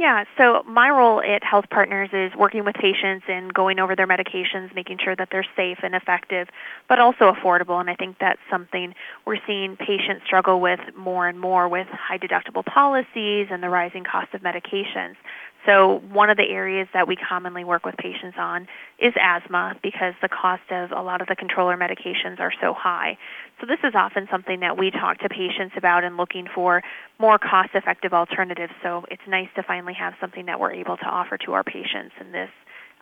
Yeah, 0.00 0.25
so 0.38 0.62
my 0.66 0.88
role 0.88 1.21
at 1.21 1.45
Health 1.45 1.66
Partners 1.69 2.09
is 2.14 2.33
working 2.35 2.64
with 2.64 2.75
patients 2.75 3.26
and 3.28 3.52
going 3.52 3.78
over 3.78 3.95
their 3.95 4.07
medications, 4.07 4.75
making 4.75 4.97
sure 5.04 5.14
that 5.14 5.28
they're 5.30 5.47
safe 5.54 5.76
and 5.83 5.95
effective, 5.95 6.49
but 6.88 6.99
also 6.99 7.30
affordable. 7.30 7.78
And 7.78 7.90
I 7.90 7.97
think 7.97 8.16
that's 8.19 8.40
something 8.50 8.95
we're 9.26 9.37
seeing 9.47 9.76
patients 9.76 10.23
struggle 10.25 10.59
with 10.59 10.80
more 10.97 11.28
and 11.28 11.38
more 11.38 11.69
with 11.69 11.87
high 11.88 12.16
deductible 12.16 12.64
policies 12.64 13.49
and 13.50 13.62
the 13.62 13.69
rising 13.69 14.04
cost 14.04 14.33
of 14.33 14.40
medications. 14.40 15.16
So, 15.67 16.00
one 16.11 16.31
of 16.31 16.38
the 16.38 16.49
areas 16.49 16.88
that 16.95 17.07
we 17.07 17.17
commonly 17.17 17.64
work 17.64 17.85
with 17.85 17.97
patients 17.99 18.37
on 18.38 18.67
is 18.99 19.12
asthma 19.21 19.76
because 19.83 20.14
the 20.23 20.29
cost 20.29 20.62
of 20.71 20.90
a 20.90 21.02
lot 21.02 21.21
of 21.21 21.29
the 21.29 21.37
controller 21.37 21.76
medications 21.76 22.40
are 22.40 22.52
so 22.62 22.73
high. 22.73 23.19
So, 23.61 23.67
this 23.67 23.79
is 23.85 23.95
often 23.95 24.26
something 24.31 24.61
that 24.61 24.79
we 24.79 24.90
talk 24.90 25.19
to 25.19 25.29
patients 25.29 25.75
about 25.76 26.02
and 26.02 26.17
looking 26.17 26.47
for 26.55 26.83
more 27.19 27.38
cost 27.38 27.71
effective 27.75 28.14
alternatives. 28.14 28.73
So, 28.83 29.05
it's 29.11 29.23
nice 29.29 29.49
to 29.57 29.62
finally 29.62 29.95
have 29.95 30.14
something 30.21 30.47
that 30.47 30.59
we're 30.59 30.73
able 30.73 30.97
to 30.97 31.07
offer 31.07 31.37
to 31.45 31.52
our 31.52 31.64
patients 31.64 32.14
in 32.21 32.33
this. 32.33 32.50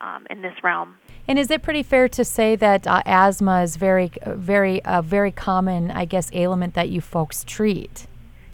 Um, 0.00 0.28
in 0.30 0.42
this 0.42 0.54
realm. 0.62 0.94
And 1.26 1.40
is 1.40 1.50
it 1.50 1.60
pretty 1.64 1.82
fair 1.82 2.08
to 2.10 2.24
say 2.24 2.54
that 2.54 2.86
uh, 2.86 3.02
asthma 3.04 3.62
is 3.62 3.74
very, 3.74 4.12
very, 4.24 4.80
uh, 4.84 5.02
very 5.02 5.32
common, 5.32 5.90
I 5.90 6.04
guess, 6.04 6.30
ailment 6.32 6.74
that 6.74 6.88
you 6.88 7.00
folks 7.00 7.42
treat? 7.42 8.06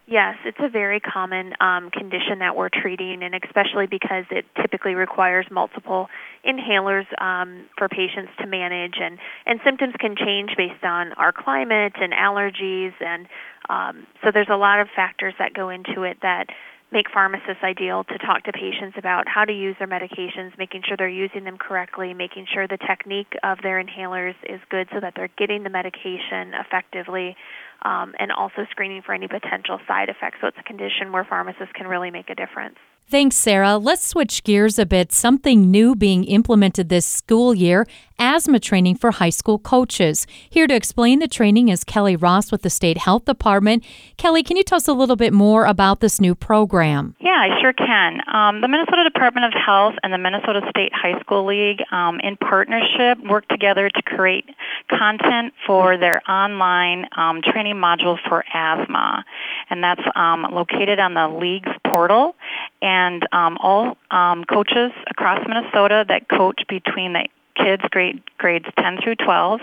Yes, 0.06 0.36
it's 0.44 0.58
a 0.60 0.68
very 0.68 1.00
common 1.00 1.54
um, 1.62 1.90
condition 1.90 2.40
that 2.40 2.56
we're 2.56 2.68
treating, 2.68 3.22
and 3.22 3.34
especially 3.42 3.86
because 3.86 4.24
it 4.30 4.44
typically 4.60 4.94
requires 4.94 5.46
multiple 5.50 6.08
inhalers 6.46 7.06
um, 7.22 7.64
for 7.78 7.88
patients 7.88 8.30
to 8.38 8.46
manage, 8.46 8.96
and, 9.00 9.18
and 9.46 9.60
symptoms 9.64 9.94
can 9.98 10.14
change 10.14 10.50
based 10.58 10.84
on 10.84 11.14
our 11.14 11.32
climate 11.32 11.94
and 11.98 12.12
allergies, 12.12 12.92
and 13.00 13.26
um, 13.70 14.06
so 14.22 14.30
there's 14.30 14.50
a 14.50 14.56
lot 14.56 14.78
of 14.78 14.88
factors 14.94 15.32
that 15.38 15.54
go 15.54 15.70
into 15.70 16.02
it 16.02 16.18
that 16.20 16.48
make 16.94 17.10
pharmacists 17.12 17.62
ideal 17.64 18.04
to 18.04 18.16
talk 18.18 18.44
to 18.44 18.52
patients 18.52 18.94
about 18.96 19.24
how 19.26 19.44
to 19.44 19.52
use 19.52 19.74
their 19.80 19.88
medications, 19.88 20.56
making 20.56 20.82
sure 20.86 20.96
they're 20.96 21.08
using 21.08 21.42
them 21.42 21.58
correctly, 21.58 22.14
making 22.14 22.46
sure 22.54 22.68
the 22.68 22.78
technique 22.78 23.34
of 23.42 23.58
their 23.62 23.82
inhalers 23.82 24.36
is 24.48 24.60
good 24.70 24.88
so 24.94 25.00
that 25.00 25.12
they're 25.16 25.30
getting 25.36 25.64
the 25.64 25.70
medication 25.70 26.54
effectively 26.54 27.36
um, 27.82 28.14
and 28.20 28.30
also 28.30 28.64
screening 28.70 29.02
for 29.02 29.12
any 29.12 29.26
potential 29.26 29.80
side 29.88 30.08
effects. 30.08 30.38
So 30.40 30.46
it's 30.46 30.56
a 30.58 30.62
condition 30.62 31.10
where 31.10 31.24
pharmacists 31.24 31.72
can 31.74 31.88
really 31.88 32.12
make 32.12 32.30
a 32.30 32.34
difference. 32.36 32.76
Thanks, 33.06 33.36
Sarah. 33.36 33.76
Let's 33.76 34.04
switch 34.04 34.42
gears 34.44 34.78
a 34.78 34.86
bit. 34.86 35.12
Something 35.12 35.70
new 35.70 35.94
being 35.94 36.24
implemented 36.24 36.88
this 36.88 37.06
school 37.06 37.54
year 37.54 37.86
asthma 38.18 38.60
training 38.60 38.96
for 38.96 39.10
high 39.10 39.30
school 39.30 39.58
coaches. 39.58 40.26
Here 40.48 40.66
to 40.66 40.74
explain 40.74 41.18
the 41.18 41.28
training 41.28 41.68
is 41.68 41.84
Kelly 41.84 42.16
Ross 42.16 42.52
with 42.52 42.62
the 42.62 42.70
State 42.70 42.98
Health 42.98 43.24
Department. 43.24 43.84
Kelly, 44.16 44.42
can 44.42 44.56
you 44.56 44.62
tell 44.62 44.76
us 44.76 44.88
a 44.88 44.92
little 44.92 45.16
bit 45.16 45.32
more 45.32 45.64
about 45.64 46.00
this 46.00 46.20
new 46.20 46.34
program? 46.34 47.16
Yeah, 47.20 47.32
I 47.32 47.60
sure 47.60 47.72
can. 47.72 48.20
Um, 48.32 48.60
the 48.60 48.68
Minnesota 48.68 49.04
Department 49.04 49.46
of 49.46 49.52
Health 49.52 49.94
and 50.02 50.12
the 50.12 50.18
Minnesota 50.18 50.60
State 50.70 50.92
High 50.94 51.18
School 51.20 51.46
League, 51.46 51.82
um, 51.90 52.20
in 52.20 52.36
partnership, 52.36 53.18
work 53.28 53.48
together 53.48 53.90
to 53.90 54.02
create 54.02 54.48
content 54.90 55.52
for 55.66 55.96
their 55.96 56.22
online 56.30 57.06
um, 57.16 57.42
training 57.42 57.76
module 57.76 58.18
for 58.28 58.44
asthma. 58.52 59.24
And 59.70 59.82
that's 59.82 60.02
um, 60.14 60.46
located 60.52 60.98
on 60.98 61.14
the 61.14 61.28
league's 61.28 61.72
portal. 61.86 62.36
And 62.82 63.26
um, 63.32 63.56
all 63.60 63.96
um, 64.10 64.44
coaches 64.44 64.92
across 65.08 65.46
Minnesota 65.46 66.04
that 66.08 66.28
coach 66.28 66.62
between 66.68 67.12
the 67.14 67.26
kids 67.56 67.82
grade, 67.90 68.22
grades 68.38 68.66
10 68.78 68.98
through 69.02 69.16
12 69.16 69.60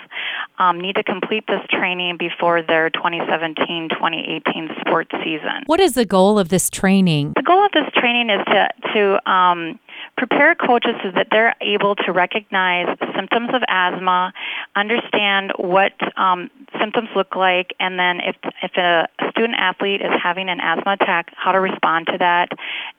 um, 0.60 0.80
need 0.80 0.96
to 0.96 1.04
complete 1.04 1.46
this 1.48 1.62
training 1.70 2.18
before 2.18 2.62
their 2.62 2.90
2017-2018 2.92 4.80
sports 4.80 5.12
season. 5.24 5.64
What 5.66 5.80
is 5.80 5.94
the 5.94 6.06
goal 6.06 6.40
of 6.40 6.50
this 6.50 6.70
training? 6.70 7.34
The 7.36 7.44
goal 7.44 7.66
of 7.66 7.72
this 7.72 7.92
training 7.94 8.30
is 8.30 8.46
to, 8.46 8.70
to 8.94 9.32
um, 9.32 9.80
prepare 10.18 10.56
coaches 10.56 10.96
so 11.04 11.12
that 11.12 11.28
they're 11.32 11.56
able 11.62 11.96
to 11.96 12.12
recognize 12.12 12.98
symptoms 13.16 13.50
of 13.54 13.62
asthma, 13.68 14.34
understand 14.76 15.54
what 15.58 15.94
um, 16.18 16.50
symptoms 16.80 17.10
look 17.16 17.36
like, 17.36 17.74
and 17.80 17.98
then 17.98 18.20
if, 18.22 18.36
if 18.62 18.72
a 18.78 19.08
student 19.32 19.56
athlete 19.58 20.02
is 20.02 20.12
having 20.22 20.50
an 20.50 20.60
asthma 20.60 20.94
attack, 20.94 21.32
how 21.36 21.52
to 21.52 21.60
respond 21.60 22.08
to 22.08 22.18
that, 22.18 22.50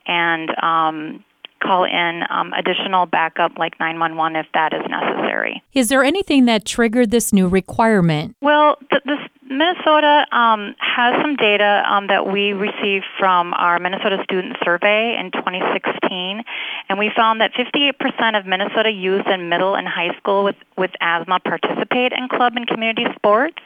and 0.07 0.51
um, 0.63 1.25
call 1.63 1.85
in 1.85 2.23
um, 2.31 2.53
additional 2.53 3.07
backup 3.07 3.59
like 3.59 3.79
911 3.79 4.37
if 4.37 4.47
that 4.55 4.73
is 4.73 4.83
necessary. 4.89 5.63
Is 5.73 5.89
there 5.89 6.03
anything 6.03 6.45
that 6.47 6.65
triggered 6.65 7.11
this 7.11 7.33
new 7.33 7.49
requirement? 7.49 8.37
Well, 8.41 8.77
th- 8.91 9.03
this 9.05 9.19
Minnesota 9.53 10.27
um, 10.33 10.75
has 10.79 11.15
some 11.21 11.37
data 11.37 11.85
um, 11.87 12.07
that 12.07 12.27
we 12.27 12.53
received 12.53 13.05
from 13.19 13.53
our 13.55 13.79
Minnesota 13.79 14.19
Student 14.25 14.57
Survey 14.65 15.15
in 15.19 15.31
2016, 15.31 16.43
and 16.89 16.99
we 16.99 17.11
found 17.15 17.41
that 17.43 17.53
58% 17.53 18.39
of 18.39 18.47
Minnesota 18.47 18.91
youth 18.91 19.27
in 19.27 19.51
middle 19.51 19.75
and 19.75 19.87
high 19.87 20.17
school 20.17 20.43
with, 20.43 20.57
with 20.79 20.91
asthma 21.01 21.39
participate 21.41 22.13
in 22.13 22.29
club 22.29 22.55
and 22.57 22.67
community 22.67 23.05
sports, 23.15 23.59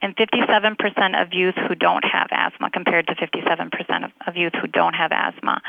and 0.00 0.14
57% 0.16 1.20
of 1.20 1.32
youth 1.32 1.54
who 1.56 1.74
don't 1.74 2.04
have 2.04 2.28
asthma 2.30 2.70
compared 2.70 3.06
to 3.08 3.14
57% 3.14 4.04
of, 4.04 4.12
of 4.26 4.36
youth 4.36 4.52
who 4.60 4.68
don't 4.68 4.94
have 4.94 5.10
asthma. 5.12 5.60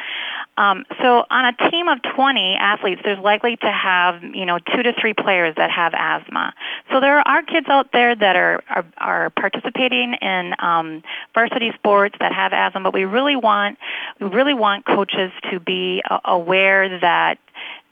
Um, 0.58 0.86
so 1.02 1.26
on 1.30 1.46
a 1.46 1.72
team 1.72 1.88
of 1.88 2.00
20 2.16 2.56
athletes, 2.56 3.02
there's 3.04 3.20
likely 3.20 3.56
to 3.58 3.72
have, 3.72 4.24
you 4.24 4.46
know, 4.46 4.60
two 4.60 4.84
to 4.84 4.94
three 5.00 5.14
players 5.14 5.56
that 5.58 5.72
have 5.72 5.94
asthma. 5.96 6.54
So 6.92 7.00
there 7.00 7.28
are 7.28 7.42
kids 7.44 7.68
out 7.70 7.92
there 7.92 8.16
that 8.16 8.36
are, 8.36 8.64
are, 8.70 8.86
are 8.98 9.30
participating 9.32 10.14
in 10.22 10.54
um, 10.60 11.04
varsity 11.34 11.72
sports 11.74 12.16
that 12.20 12.32
have 12.34 12.54
asthma, 12.54 12.82
but 12.82 12.94
we 12.94 13.06
really 13.06 13.36
want 13.36 13.78
we 14.20 14.28
really 14.28 14.54
want 14.54 14.86
coaches 14.86 15.32
to 15.50 15.60
be 15.60 16.04
aware 16.26 17.00
that 17.00 17.40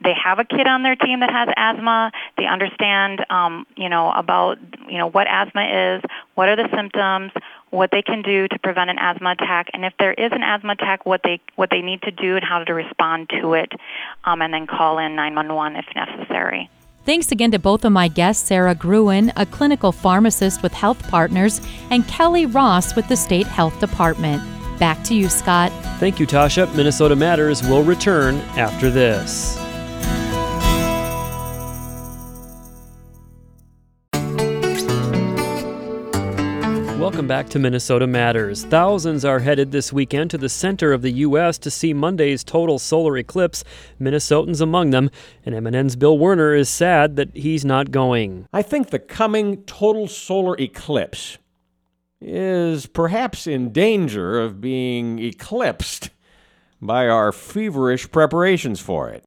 they 0.04 0.14
have 0.14 0.40
a 0.40 0.46
kid 0.46 0.68
on 0.68 0.84
their 0.84 0.96
team 0.96 1.22
that 1.22 1.32
has 1.32 1.50
asthma. 1.58 2.12
They 2.38 2.46
understand, 2.46 3.26
um, 3.30 3.66
you 3.76 3.90
know, 3.90 4.12
about 4.12 4.58
you 4.88 4.98
know 4.98 5.10
what 5.10 5.28
asthma 5.28 5.96
is, 5.96 6.04
what 6.36 6.50
are 6.50 6.56
the 6.56 6.70
symptoms, 6.76 7.32
what 7.72 7.90
they 7.92 8.02
can 8.02 8.22
do 8.22 8.48
to 8.48 8.60
prevent 8.60 8.90
an 8.90 8.98
asthma 9.00 9.32
attack, 9.32 9.68
and 9.74 9.84
if 9.84 9.94
there 10.00 10.14
is 10.14 10.32
an 10.32 10.44
asthma 10.44 10.74
attack, 10.74 11.06
what 11.06 11.22
they 11.24 11.40
what 11.56 11.70
they 11.70 11.82
need 11.82 12.02
to 12.04 12.12
do 12.12 12.36
and 12.36 12.46
how 12.46 12.64
to 12.64 12.74
respond 12.74 13.30
to 13.42 13.54
it, 13.54 13.72
um, 14.26 14.42
and 14.42 14.54
then 14.54 14.68
call 14.68 15.00
in 15.00 15.16
911 15.16 15.78
if 15.78 15.86
necessary. 15.96 16.70
Thanks 17.06 17.32
again 17.32 17.52
to 17.52 17.60
both 17.60 17.86
of 17.86 17.94
my 17.94 18.10
guests, 18.10 18.46
Sarah 18.46 18.76
Gruen, 18.76 19.32
a 19.38 19.46
clinical 19.46 19.94
pharmacist 19.94 20.62
with 20.62 20.74
Health 20.74 21.08
Partners, 21.10 21.62
and 21.90 22.06
Kelly 22.08 22.46
Ross 22.46 22.96
with 22.98 23.08
the 23.08 23.16
State 23.16 23.48
Health 23.48 23.80
Department. 23.80 24.57
Back 24.80 25.04
to 25.06 25.16
you, 25.16 25.30
Scott. 25.30 25.72
Thank 26.00 26.20
you, 26.20 26.28
Tasha. 26.28 26.74
Minnesota 26.76 27.16
Matters 27.16 27.64
will 27.64 27.84
return 27.84 28.36
after 28.56 28.90
this. 28.90 29.58
Welcome 37.00 37.28
back 37.28 37.50
to 37.50 37.60
Minnesota 37.60 38.06
Matters. 38.06 38.66
Thousands 38.66 39.26
are 39.26 39.40
headed 39.40 39.72
this 39.72 39.92
weekend 39.92 40.30
to 40.32 40.38
the 40.38 40.50
center 40.50 40.94
of 40.94 41.02
the 41.02 41.12
U.S. 41.12 41.58
to 41.60 41.72
see 41.72 41.94
Monday's 41.94 42.44
total 42.44 42.78
solar 42.78 43.18
eclipse, 43.18 43.64
Minnesotans 44.00 44.62
among 44.62 44.92
them. 44.92 45.10
And 45.46 45.56
MNN's 45.56 45.96
Bill 45.96 46.18
Werner 46.18 46.54
is 46.54 46.70
sad 46.70 47.16
that 47.16 47.36
he's 47.36 47.66
not 47.66 47.92
going. 47.92 48.48
I 48.54 48.62
think 48.62 48.90
the 48.90 49.00
coming 49.00 49.64
total 49.64 50.08
solar 50.08 50.56
eclipse 50.60 51.40
is 52.22 52.86
perhaps 52.86 53.48
in 53.48 53.72
danger 53.72 54.40
of 54.40 54.62
being 54.62 55.20
eclipsed 55.20 56.10
by 56.82 57.08
our 57.08 57.32
feverish 57.32 58.12
preparations 58.12 58.80
for 58.80 59.10
it. 59.10 59.27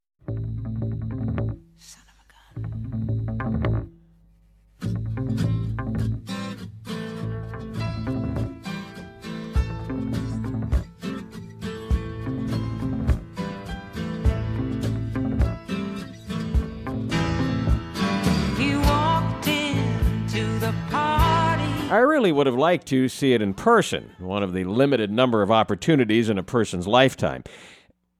I 21.91 21.99
really 21.99 22.31
would 22.31 22.47
have 22.47 22.55
liked 22.55 22.87
to 22.89 23.09
see 23.09 23.33
it 23.33 23.43
in 23.43 23.53
person, 23.53 24.13
one 24.21 24.45
of 24.45 24.53
the 24.53 24.63
limited 24.63 25.11
number 25.11 25.43
of 25.43 25.51
opportunities 25.51 26.29
in 26.29 26.39
a 26.39 26.43
person's 26.45 26.87
lifetime. 26.87 27.43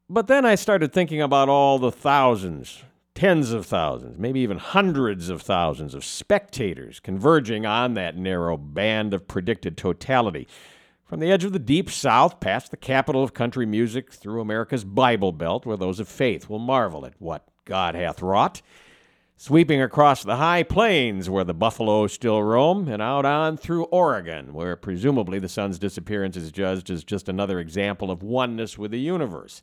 But 0.09 0.27
then 0.27 0.45
I 0.45 0.57
started 0.57 0.93
thinking 0.93 1.23
about 1.23 1.49
all 1.49 1.79
the 1.79 1.93
thousands, 1.93 2.83
tens 3.15 3.53
of 3.53 3.65
thousands, 3.65 4.19
maybe 4.19 4.41
even 4.41 4.59
hundreds 4.59 5.29
of 5.29 5.41
thousands 5.43 5.95
of 5.95 6.05
spectators 6.05 6.99
converging 6.99 7.65
on 7.65 7.95
that 7.95 8.17
narrow 8.17 8.57
band 8.57 9.15
of 9.15 9.29
predicted 9.29 9.77
totality. 9.77 10.49
From 11.05 11.21
the 11.21 11.31
edge 11.31 11.45
of 11.45 11.53
the 11.53 11.61
deep 11.61 11.91
south, 11.91 12.41
past 12.41 12.73
the 12.73 12.77
capital 12.77 13.23
of 13.23 13.35
country 13.35 13.67
music, 13.67 14.13
through 14.13 14.41
America's 14.41 14.83
Bible 14.83 15.31
Belt, 15.31 15.65
where 15.65 15.77
those 15.77 16.01
of 16.01 16.09
faith 16.09 16.49
will 16.49 16.59
marvel 16.59 17.07
at 17.07 17.15
what 17.21 17.47
God 17.67 17.95
hath 17.95 18.21
wrought 18.21 18.63
sweeping 19.43 19.81
across 19.81 20.23
the 20.23 20.37
high 20.37 20.63
plains 20.63 21.31
where 21.31 21.45
the 21.45 21.55
buffalo 21.55 22.07
still 22.07 22.43
roam, 22.43 22.87
and 22.89 23.01
out 23.01 23.25
on 23.25 23.57
through 23.57 23.85
Oregon, 23.85 24.53
where 24.53 24.77
presumably 24.77 25.39
the 25.39 25.49
sun's 25.49 25.79
disappearance 25.79 26.37
is 26.37 26.53
judged 26.53 26.91
as 26.91 27.05
just 27.05 27.27
another 27.27 27.59
example 27.59 28.11
of 28.11 28.23
oneness 28.23 28.77
with 28.77 28.91
the 28.91 29.01
universe. 29.01 29.63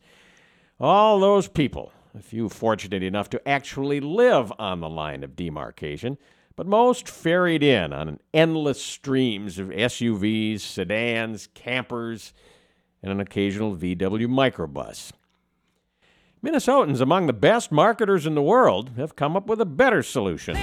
All 0.79 1.19
those 1.19 1.47
people, 1.47 1.91
a 2.15 2.23
few 2.23 2.49
fortunate 2.49 3.03
enough 3.03 3.29
to 3.29 3.47
actually 3.47 3.99
live 3.99 4.51
on 4.57 4.79
the 4.79 4.89
line 4.89 5.23
of 5.23 5.35
demarcation, 5.35 6.17
but 6.55 6.65
most 6.65 7.07
ferried 7.07 7.61
in 7.61 7.93
on 7.93 8.19
endless 8.33 8.83
streams 8.83 9.59
of 9.59 9.67
SUVs, 9.67 10.61
sedans, 10.61 11.49
campers, 11.53 12.33
and 13.03 13.11
an 13.11 13.19
occasional 13.19 13.75
VW 13.75 14.25
microbus. 14.25 15.11
Minnesotans, 16.43 17.01
among 17.01 17.25
the 17.25 17.33
best 17.33 17.71
marketers 17.71 18.27
in 18.27 18.35
the 18.35 18.43
world, 18.43 18.91
have 18.95 19.15
come 19.15 19.35
up 19.35 19.47
with 19.47 19.59
a 19.59 19.65
better 19.65 20.03
solution. 20.03 20.55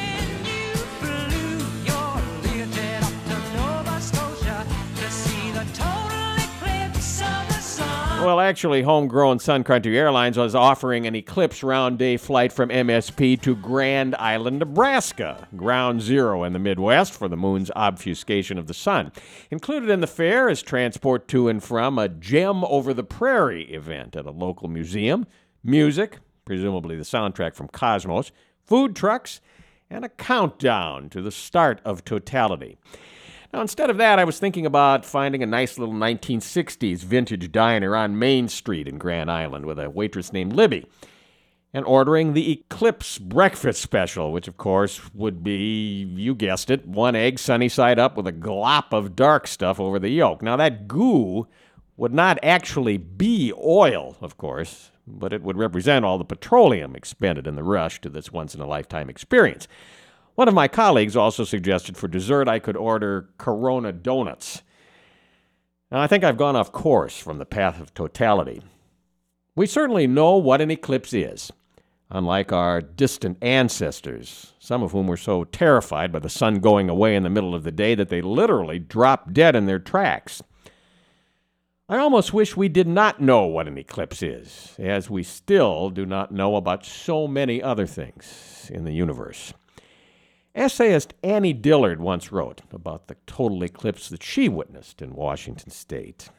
Well, 8.24 8.40
actually, 8.40 8.80
homegrown 8.80 9.40
Sun 9.40 9.64
Country 9.64 9.98
Airlines 9.98 10.38
was 10.38 10.54
offering 10.54 11.06
an 11.06 11.14
eclipse 11.14 11.62
round 11.62 11.98
day 11.98 12.16
flight 12.16 12.54
from 12.54 12.70
MSP 12.70 13.38
to 13.42 13.54
Grand 13.54 14.14
Island, 14.14 14.60
Nebraska, 14.60 15.46
ground 15.56 16.00
zero 16.00 16.42
in 16.42 16.54
the 16.54 16.58
Midwest 16.58 17.12
for 17.12 17.28
the 17.28 17.36
moon's 17.36 17.70
obfuscation 17.76 18.56
of 18.56 18.66
the 18.66 18.72
sun. 18.72 19.12
Included 19.50 19.90
in 19.90 20.00
the 20.00 20.06
fare 20.06 20.48
is 20.48 20.62
transport 20.62 21.28
to 21.28 21.48
and 21.48 21.62
from 21.62 21.98
a 21.98 22.08
Gem 22.08 22.64
Over 22.64 22.94
the 22.94 23.04
Prairie 23.04 23.70
event 23.70 24.16
at 24.16 24.24
a 24.24 24.30
local 24.30 24.68
museum, 24.68 25.26
music, 25.64 26.18
presumably 26.44 26.96
the 26.96 27.02
soundtrack 27.02 27.54
from 27.54 27.68
Cosmos, 27.68 28.30
food 28.64 28.94
trucks, 28.94 29.40
and 29.90 30.04
a 30.04 30.08
countdown 30.08 31.08
to 31.10 31.22
the 31.22 31.32
start 31.32 31.80
of 31.84 32.04
totality. 32.04 32.76
Now, 33.52 33.60
instead 33.60 33.88
of 33.88 33.98
that, 33.98 34.18
I 34.18 34.24
was 34.24 34.38
thinking 34.38 34.66
about 34.66 35.04
finding 35.04 35.42
a 35.42 35.46
nice 35.46 35.78
little 35.78 35.94
1960s 35.94 37.04
vintage 37.04 37.52
diner 37.52 37.94
on 37.94 38.18
Main 38.18 38.48
Street 38.48 38.88
in 38.88 38.98
Grand 38.98 39.30
Island 39.30 39.64
with 39.64 39.78
a 39.78 39.88
waitress 39.88 40.32
named 40.32 40.52
Libby 40.52 40.86
and 41.72 41.84
ordering 41.86 42.32
the 42.32 42.50
Eclipse 42.50 43.18
breakfast 43.18 43.80
special, 43.80 44.32
which 44.32 44.48
of 44.48 44.56
course 44.56 45.00
would 45.12 45.42
be, 45.42 46.04
you 46.14 46.34
guessed 46.34 46.70
it, 46.70 46.86
one 46.86 47.16
egg 47.16 47.38
sunny 47.38 47.68
side 47.68 47.98
up 47.98 48.16
with 48.16 48.26
a 48.26 48.32
glop 48.32 48.92
of 48.92 49.16
dark 49.16 49.46
stuff 49.46 49.78
over 49.78 49.98
the 49.98 50.08
yolk. 50.08 50.42
Now, 50.42 50.56
that 50.56 50.88
goo 50.88 51.46
would 51.96 52.12
not 52.12 52.38
actually 52.42 52.96
be 52.96 53.52
oil, 53.56 54.16
of 54.20 54.36
course, 54.36 54.90
but 55.06 55.32
it 55.32 55.42
would 55.42 55.56
represent 55.56 56.04
all 56.04 56.18
the 56.18 56.24
petroleum 56.24 56.96
expended 56.96 57.46
in 57.46 57.54
the 57.54 57.62
rush 57.62 58.00
to 58.00 58.08
this 58.08 58.32
once 58.32 58.54
in 58.54 58.60
a 58.60 58.66
lifetime 58.66 59.08
experience. 59.08 59.68
One 60.34 60.48
of 60.48 60.54
my 60.54 60.66
colleagues 60.66 61.16
also 61.16 61.44
suggested 61.44 61.96
for 61.96 62.08
dessert 62.08 62.48
I 62.48 62.58
could 62.58 62.76
order 62.76 63.28
Corona 63.38 63.92
donuts. 63.92 64.62
Now, 65.92 66.00
I 66.00 66.08
think 66.08 66.24
I've 66.24 66.38
gone 66.38 66.56
off 66.56 66.72
course 66.72 67.18
from 67.18 67.38
the 67.38 67.46
path 67.46 67.80
of 67.80 67.94
totality. 67.94 68.62
We 69.54 69.66
certainly 69.66 70.08
know 70.08 70.36
what 70.36 70.60
an 70.60 70.72
eclipse 70.72 71.12
is, 71.12 71.52
unlike 72.10 72.52
our 72.52 72.80
distant 72.80 73.38
ancestors, 73.40 74.54
some 74.58 74.82
of 74.82 74.90
whom 74.90 75.06
were 75.06 75.16
so 75.16 75.44
terrified 75.44 76.10
by 76.10 76.18
the 76.18 76.28
sun 76.28 76.58
going 76.58 76.88
away 76.88 77.14
in 77.14 77.22
the 77.22 77.30
middle 77.30 77.54
of 77.54 77.62
the 77.62 77.70
day 77.70 77.94
that 77.94 78.08
they 78.08 78.20
literally 78.20 78.80
dropped 78.80 79.32
dead 79.32 79.54
in 79.54 79.66
their 79.66 79.78
tracks. 79.78 80.42
I 81.86 81.98
almost 81.98 82.32
wish 82.32 82.56
we 82.56 82.70
did 82.70 82.86
not 82.86 83.20
know 83.20 83.44
what 83.44 83.68
an 83.68 83.76
eclipse 83.76 84.22
is, 84.22 84.74
as 84.78 85.10
we 85.10 85.22
still 85.22 85.90
do 85.90 86.06
not 86.06 86.32
know 86.32 86.56
about 86.56 86.86
so 86.86 87.28
many 87.28 87.62
other 87.62 87.86
things 87.86 88.70
in 88.72 88.84
the 88.84 88.92
universe. 88.92 89.52
Essayist 90.54 91.12
Annie 91.22 91.52
Dillard 91.52 92.00
once 92.00 92.32
wrote 92.32 92.62
about 92.72 93.08
the 93.08 93.16
total 93.26 93.62
eclipse 93.62 94.08
that 94.08 94.22
she 94.22 94.48
witnessed 94.48 95.02
in 95.02 95.14
Washington 95.14 95.68
state. 95.68 96.30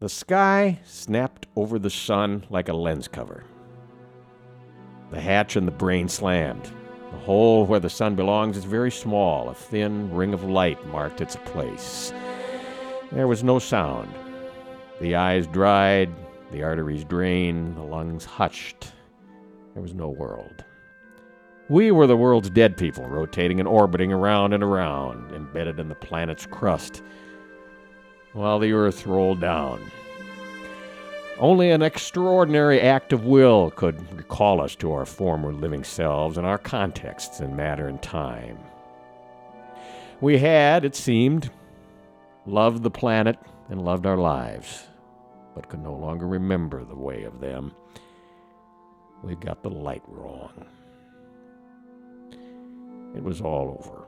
The 0.00 0.08
sky 0.08 0.80
snapped 0.84 1.46
over 1.54 1.78
the 1.78 1.88
sun 1.88 2.46
like 2.50 2.68
a 2.68 2.74
lens 2.74 3.06
cover. 3.06 3.44
The 5.12 5.20
hatch 5.20 5.56
in 5.56 5.66
the 5.66 5.70
brain 5.70 6.08
slammed. 6.08 6.68
The 7.12 7.18
hole 7.18 7.64
where 7.64 7.78
the 7.78 7.88
sun 7.88 8.16
belongs 8.16 8.56
is 8.56 8.64
very 8.64 8.90
small. 8.90 9.50
A 9.50 9.54
thin 9.54 10.12
ring 10.12 10.34
of 10.34 10.42
light 10.42 10.84
marked 10.88 11.20
its 11.20 11.36
place. 11.36 12.12
There 13.12 13.28
was 13.28 13.44
no 13.44 13.58
sound. 13.58 14.12
The 15.00 15.14
eyes 15.14 15.46
dried, 15.46 16.10
the 16.50 16.62
arteries 16.62 17.04
drained, 17.04 17.76
the 17.76 17.82
lungs 17.82 18.24
hushed. 18.24 18.92
There 19.74 19.82
was 19.82 19.94
no 19.94 20.08
world. 20.08 20.64
We 21.68 21.90
were 21.90 22.06
the 22.06 22.16
world's 22.16 22.50
dead 22.50 22.76
people, 22.76 23.08
rotating 23.08 23.58
and 23.58 23.68
orbiting 23.68 24.12
around 24.12 24.52
and 24.52 24.62
around, 24.62 25.32
embedded 25.32 25.80
in 25.80 25.88
the 25.88 25.94
planet's 25.94 26.46
crust, 26.46 27.02
while 28.32 28.58
the 28.58 28.72
Earth 28.72 29.06
rolled 29.06 29.40
down. 29.40 29.80
Only 31.38 31.70
an 31.70 31.82
extraordinary 31.82 32.80
act 32.80 33.12
of 33.12 33.24
will 33.24 33.70
could 33.72 34.00
recall 34.16 34.60
us 34.60 34.74
to 34.76 34.92
our 34.92 35.04
former 35.04 35.52
living 35.52 35.84
selves 35.84 36.38
and 36.38 36.46
our 36.46 36.58
contexts 36.58 37.40
in 37.40 37.54
matter 37.54 37.88
and 37.88 38.00
time. 38.00 38.58
We 40.20 40.38
had, 40.38 40.84
it 40.84 40.96
seemed, 40.96 41.50
loved 42.46 42.82
the 42.82 42.90
planet 42.90 43.38
and 43.68 43.84
loved 43.84 44.06
our 44.06 44.16
lives, 44.16 44.84
but 45.54 45.68
could 45.68 45.82
no 45.82 45.94
longer 45.94 46.26
remember 46.26 46.84
the 46.84 46.96
way 46.96 47.24
of 47.24 47.40
them. 47.40 47.74
We 49.22 49.34
got 49.34 49.62
the 49.62 49.70
light 49.70 50.02
wrong. 50.06 50.64
It 53.16 53.22
was 53.22 53.40
all 53.40 53.78
over. 53.80 54.04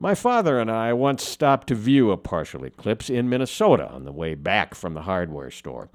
My 0.00 0.14
father 0.14 0.58
and 0.60 0.70
I 0.70 0.92
once 0.92 1.26
stopped 1.26 1.68
to 1.68 1.74
view 1.74 2.10
a 2.10 2.16
partial 2.16 2.64
eclipse 2.64 3.08
in 3.08 3.28
Minnesota 3.28 3.88
on 3.88 4.04
the 4.04 4.12
way 4.12 4.34
back 4.34 4.74
from 4.74 4.94
the 4.94 5.02
hardware 5.02 5.50
store, 5.50 5.88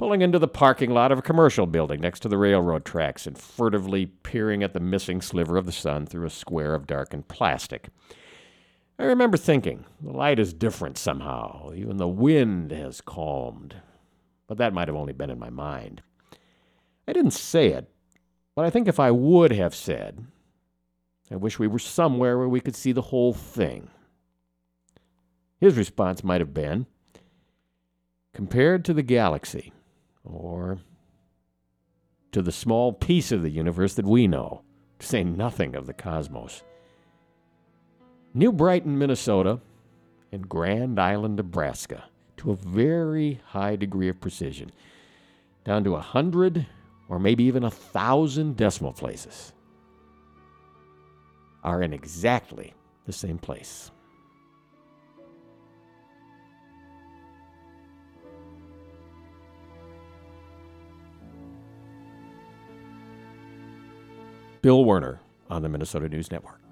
pulling 0.00 0.22
into 0.22 0.38
the 0.38 0.48
parking 0.48 0.88
lot 0.88 1.12
of 1.12 1.18
a 1.18 1.22
commercial 1.22 1.66
building 1.66 2.00
next 2.00 2.20
to 2.20 2.28
the 2.30 2.38
railroad 2.38 2.86
tracks 2.86 3.26
and 3.26 3.36
furtively 3.36 4.06
peering 4.06 4.62
at 4.62 4.72
the 4.72 4.80
missing 4.80 5.20
sliver 5.20 5.58
of 5.58 5.66
the 5.66 5.72
sun 5.72 6.06
through 6.06 6.24
a 6.24 6.30
square 6.30 6.74
of 6.74 6.86
darkened 6.86 7.28
plastic. 7.28 7.90
I 8.98 9.02
remember 9.02 9.36
thinking, 9.36 9.84
the 10.00 10.12
light 10.12 10.38
is 10.38 10.54
different 10.54 10.96
somehow. 10.96 11.74
Even 11.74 11.98
the 11.98 12.08
wind 12.08 12.70
has 12.70 13.02
calmed. 13.02 13.76
But 14.46 14.56
that 14.56 14.72
might 14.72 14.88
have 14.88 14.96
only 14.96 15.12
been 15.12 15.28
in 15.28 15.38
my 15.38 15.50
mind. 15.50 16.00
I 17.06 17.12
didn't 17.12 17.32
say 17.32 17.66
it, 17.66 17.86
but 18.54 18.64
I 18.64 18.70
think 18.70 18.88
if 18.88 18.98
I 18.98 19.10
would 19.10 19.52
have 19.52 19.74
said, 19.74 20.24
I 21.30 21.36
wish 21.36 21.58
we 21.58 21.68
were 21.68 21.78
somewhere 21.78 22.38
where 22.38 22.48
we 22.48 22.60
could 22.60 22.74
see 22.74 22.92
the 22.92 23.02
whole 23.02 23.34
thing, 23.34 23.90
his 25.60 25.76
response 25.76 26.24
might 26.24 26.40
have 26.40 26.54
been, 26.54 26.86
compared 28.32 28.82
to 28.86 28.94
the 28.94 29.02
galaxy, 29.02 29.74
or 30.24 30.78
to 32.32 32.42
the 32.42 32.52
small 32.52 32.92
piece 32.92 33.32
of 33.32 33.42
the 33.42 33.50
universe 33.50 33.94
that 33.94 34.06
we 34.06 34.26
know, 34.26 34.62
to 34.98 35.06
say 35.06 35.24
nothing 35.24 35.74
of 35.74 35.86
the 35.86 35.92
cosmos. 35.92 36.62
New 38.32 38.52
Brighton, 38.52 38.98
Minnesota, 38.98 39.60
and 40.30 40.48
Grand 40.48 41.00
Island, 41.00 41.36
Nebraska, 41.36 42.04
to 42.36 42.52
a 42.52 42.56
very 42.56 43.40
high 43.46 43.76
degree 43.76 44.08
of 44.08 44.20
precision, 44.20 44.70
down 45.64 45.82
to 45.84 45.96
a 45.96 46.00
hundred 46.00 46.66
or 47.08 47.18
maybe 47.18 47.42
even 47.44 47.64
a 47.64 47.70
thousand 47.70 48.56
decimal 48.56 48.92
places, 48.92 49.52
are 51.64 51.82
in 51.82 51.92
exactly 51.92 52.72
the 53.06 53.12
same 53.12 53.36
place. 53.36 53.90
Bill 64.62 64.84
Werner 64.84 65.20
on 65.48 65.62
the 65.62 65.68
Minnesota 65.70 66.08
News 66.08 66.30
Network. 66.30 66.69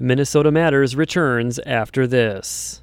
Minnesota 0.00 0.52
Matters 0.52 0.94
returns 0.94 1.58
after 1.66 2.06
this. 2.06 2.82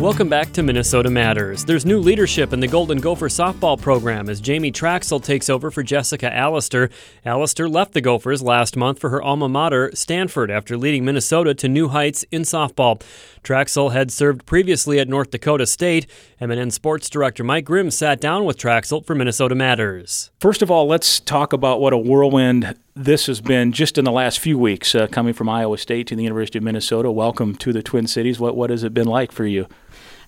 Welcome 0.00 0.28
back 0.28 0.52
to 0.52 0.62
Minnesota 0.62 1.10
Matters. 1.10 1.64
There's 1.64 1.84
new 1.84 1.98
leadership 1.98 2.52
in 2.52 2.60
the 2.60 2.68
Golden 2.68 2.98
Gopher 2.98 3.28
softball 3.28 3.78
program 3.78 4.30
as 4.30 4.40
Jamie 4.40 4.70
Trachsel 4.70 5.20
takes 5.20 5.50
over 5.50 5.72
for 5.72 5.82
Jessica 5.82 6.32
Allister. 6.32 6.88
Allister 7.24 7.68
left 7.68 7.94
the 7.94 8.00
Gophers 8.00 8.40
last 8.40 8.76
month 8.76 9.00
for 9.00 9.10
her 9.10 9.20
alma 9.20 9.48
mater, 9.48 9.90
Stanford, 9.94 10.52
after 10.52 10.76
leading 10.76 11.04
Minnesota 11.04 11.52
to 11.54 11.68
new 11.68 11.88
heights 11.88 12.24
in 12.30 12.42
softball. 12.42 13.02
Trachsel 13.42 13.92
had 13.92 14.12
served 14.12 14.46
previously 14.46 15.00
at 15.00 15.08
North 15.08 15.32
Dakota 15.32 15.66
State. 15.66 16.06
MNN 16.40 16.70
Sports 16.70 17.10
Director 17.10 17.42
Mike 17.42 17.64
Grimm 17.64 17.90
sat 17.90 18.20
down 18.20 18.44
with 18.44 18.56
Trachsel 18.56 19.04
for 19.04 19.16
Minnesota 19.16 19.56
Matters. 19.56 20.30
First 20.38 20.62
of 20.62 20.70
all, 20.70 20.86
let's 20.86 21.18
talk 21.18 21.52
about 21.52 21.80
what 21.80 21.92
a 21.92 21.98
whirlwind 21.98 22.78
this 22.98 23.26
has 23.26 23.40
been 23.40 23.70
just 23.70 23.96
in 23.96 24.04
the 24.04 24.10
last 24.10 24.40
few 24.40 24.58
weeks, 24.58 24.94
uh, 24.94 25.06
coming 25.06 25.32
from 25.32 25.48
Iowa 25.48 25.78
State 25.78 26.08
to 26.08 26.16
the 26.16 26.24
University 26.24 26.58
of 26.58 26.64
Minnesota. 26.64 27.12
Welcome 27.12 27.54
to 27.56 27.72
the 27.72 27.82
Twin 27.82 28.08
Cities. 28.08 28.40
What 28.40 28.56
what 28.56 28.70
has 28.70 28.82
it 28.82 28.92
been 28.92 29.06
like 29.06 29.30
for 29.30 29.46
you? 29.46 29.68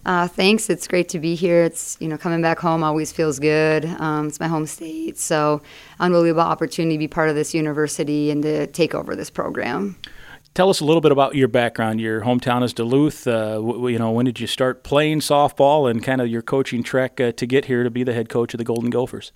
Uh, 0.06 0.28
thanks. 0.28 0.70
It's 0.70 0.86
great 0.86 1.08
to 1.10 1.18
be 1.18 1.34
here. 1.34 1.64
It's 1.64 1.96
you 2.00 2.08
know 2.08 2.16
coming 2.16 2.40
back 2.40 2.60
home 2.60 2.84
always 2.84 3.10
feels 3.10 3.40
good. 3.40 3.84
Um, 3.84 4.28
it's 4.28 4.38
my 4.38 4.46
home 4.46 4.66
state, 4.66 5.18
so 5.18 5.60
unbelievable 5.98 6.42
opportunity 6.42 6.94
to 6.94 6.98
be 6.98 7.08
part 7.08 7.28
of 7.28 7.34
this 7.34 7.54
university 7.54 8.30
and 8.30 8.42
to 8.44 8.68
take 8.68 8.94
over 8.94 9.16
this 9.16 9.30
program. 9.30 9.96
Tell 10.54 10.70
us 10.70 10.80
a 10.80 10.84
little 10.84 11.00
bit 11.00 11.12
about 11.12 11.34
your 11.34 11.48
background. 11.48 12.00
Your 12.00 12.22
hometown 12.22 12.62
is 12.62 12.72
Duluth. 12.72 13.26
Uh, 13.26 13.54
w- 13.54 13.88
you 13.88 13.98
know, 13.98 14.10
when 14.10 14.26
did 14.26 14.38
you 14.38 14.46
start 14.46 14.84
playing 14.84 15.20
softball, 15.20 15.90
and 15.90 16.02
kind 16.04 16.20
of 16.20 16.28
your 16.28 16.42
coaching 16.42 16.84
trek 16.84 17.20
uh, 17.20 17.32
to 17.32 17.46
get 17.46 17.64
here 17.64 17.82
to 17.82 17.90
be 17.90 18.04
the 18.04 18.12
head 18.12 18.28
coach 18.28 18.54
of 18.54 18.58
the 18.58 18.64
Golden 18.64 18.90
Gophers? 18.90 19.32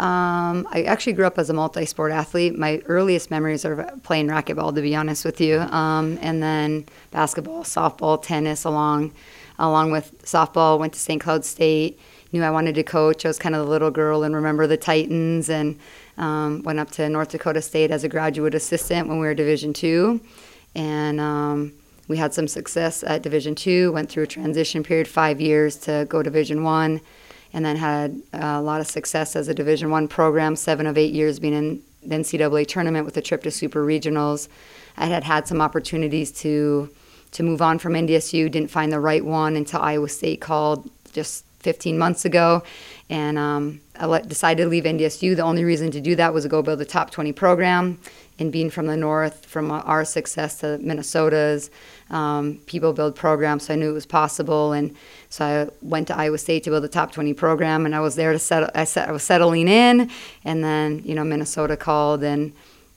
Um, 0.00 0.68
I 0.70 0.84
actually 0.84 1.14
grew 1.14 1.26
up 1.26 1.38
as 1.38 1.50
a 1.50 1.54
multi-sport 1.54 2.12
athlete. 2.12 2.56
My 2.56 2.80
earliest 2.86 3.32
memories 3.32 3.64
are 3.64 3.92
playing 4.04 4.28
racquetball, 4.28 4.72
to 4.76 4.80
be 4.80 4.94
honest 4.94 5.24
with 5.24 5.40
you, 5.40 5.58
um, 5.58 6.18
and 6.22 6.40
then 6.40 6.86
basketball, 7.10 7.64
softball, 7.64 8.22
tennis, 8.22 8.64
along 8.64 9.12
along 9.58 9.90
with 9.90 10.22
softball. 10.22 10.78
Went 10.78 10.92
to 10.92 11.00
St. 11.00 11.20
Cloud 11.20 11.44
State. 11.44 11.98
Knew 12.30 12.44
I 12.44 12.50
wanted 12.50 12.76
to 12.76 12.84
coach. 12.84 13.24
I 13.24 13.28
was 13.28 13.38
kind 13.38 13.56
of 13.56 13.64
the 13.64 13.70
little 13.70 13.90
girl 13.90 14.22
and 14.22 14.36
remember 14.36 14.68
the 14.68 14.76
Titans, 14.76 15.50
and 15.50 15.76
um, 16.16 16.62
went 16.62 16.78
up 16.78 16.92
to 16.92 17.08
North 17.08 17.30
Dakota 17.30 17.60
State 17.60 17.90
as 17.90 18.04
a 18.04 18.08
graduate 18.08 18.54
assistant 18.54 19.08
when 19.08 19.18
we 19.18 19.26
were 19.26 19.34
Division 19.34 19.72
two, 19.72 20.20
and 20.76 21.18
um, 21.18 21.72
we 22.06 22.18
had 22.18 22.32
some 22.32 22.46
success 22.46 23.02
at 23.02 23.22
Division 23.22 23.56
two. 23.56 23.90
Went 23.90 24.10
through 24.10 24.24
a 24.24 24.28
transition 24.28 24.84
period, 24.84 25.08
five 25.08 25.40
years 25.40 25.76
to 25.78 26.06
go 26.08 26.22
Division 26.22 26.62
one 26.62 27.00
and 27.52 27.64
then 27.64 27.76
had 27.76 28.20
a 28.32 28.60
lot 28.60 28.80
of 28.80 28.86
success 28.86 29.36
as 29.36 29.48
a 29.48 29.54
Division 29.54 29.90
One 29.90 30.08
program. 30.08 30.56
Seven 30.56 30.86
of 30.86 30.98
eight 30.98 31.12
years 31.12 31.38
being 31.38 31.54
in 31.54 31.82
the 32.02 32.16
NCAA 32.16 32.66
tournament 32.66 33.04
with 33.04 33.16
a 33.16 33.22
trip 33.22 33.42
to 33.44 33.50
Super 33.50 33.84
Regionals. 33.84 34.48
I 34.96 35.06
had 35.06 35.24
had 35.24 35.46
some 35.46 35.60
opportunities 35.60 36.32
to 36.42 36.90
to 37.30 37.42
move 37.42 37.60
on 37.60 37.78
from 37.78 37.92
NDSU. 37.92 38.50
Didn't 38.50 38.70
find 38.70 38.90
the 38.90 39.00
right 39.00 39.24
one 39.24 39.56
until 39.56 39.80
Iowa 39.80 40.08
State 40.08 40.40
called 40.40 40.90
just 41.12 41.44
15 41.60 41.98
months 41.98 42.24
ago, 42.24 42.62
and 43.10 43.38
um, 43.38 43.80
I 43.98 44.20
decided 44.20 44.62
to 44.62 44.68
leave 44.68 44.84
NDSU. 44.84 45.36
The 45.36 45.42
only 45.42 45.64
reason 45.64 45.90
to 45.90 46.00
do 46.00 46.16
that 46.16 46.32
was 46.32 46.44
to 46.44 46.48
go 46.48 46.62
build 46.62 46.80
a 46.80 46.84
top 46.84 47.10
20 47.10 47.32
program. 47.32 47.98
And 48.38 48.52
being 48.52 48.70
from 48.70 48.86
the 48.86 48.96
north, 48.96 49.46
from 49.46 49.70
our 49.70 50.04
success 50.04 50.60
to 50.60 50.78
Minnesota's, 50.78 51.70
um, 52.10 52.60
people 52.66 52.92
build 52.92 53.16
programs, 53.16 53.66
so 53.66 53.74
I 53.74 53.76
knew 53.76 53.90
it 53.90 53.94
was 53.94 54.06
possible. 54.06 54.72
And 54.72 54.94
so 55.28 55.44
I 55.44 55.68
went 55.82 56.08
to 56.08 56.16
Iowa 56.16 56.38
State 56.38 56.64
to 56.64 56.70
build 56.70 56.84
a 56.84 56.88
top 56.88 57.12
20 57.12 57.34
program, 57.34 57.84
and 57.84 57.94
I 57.94 58.00
was 58.00 58.14
there 58.14 58.32
to 58.32 58.38
settle. 58.38 58.70
I, 58.74 58.84
set, 58.84 59.08
I 59.08 59.12
was 59.12 59.24
settling 59.24 59.68
in, 59.68 60.10
and 60.44 60.62
then 60.62 61.02
you 61.04 61.14
know 61.14 61.24
Minnesota 61.24 61.76
called, 61.76 62.22
and 62.22 62.52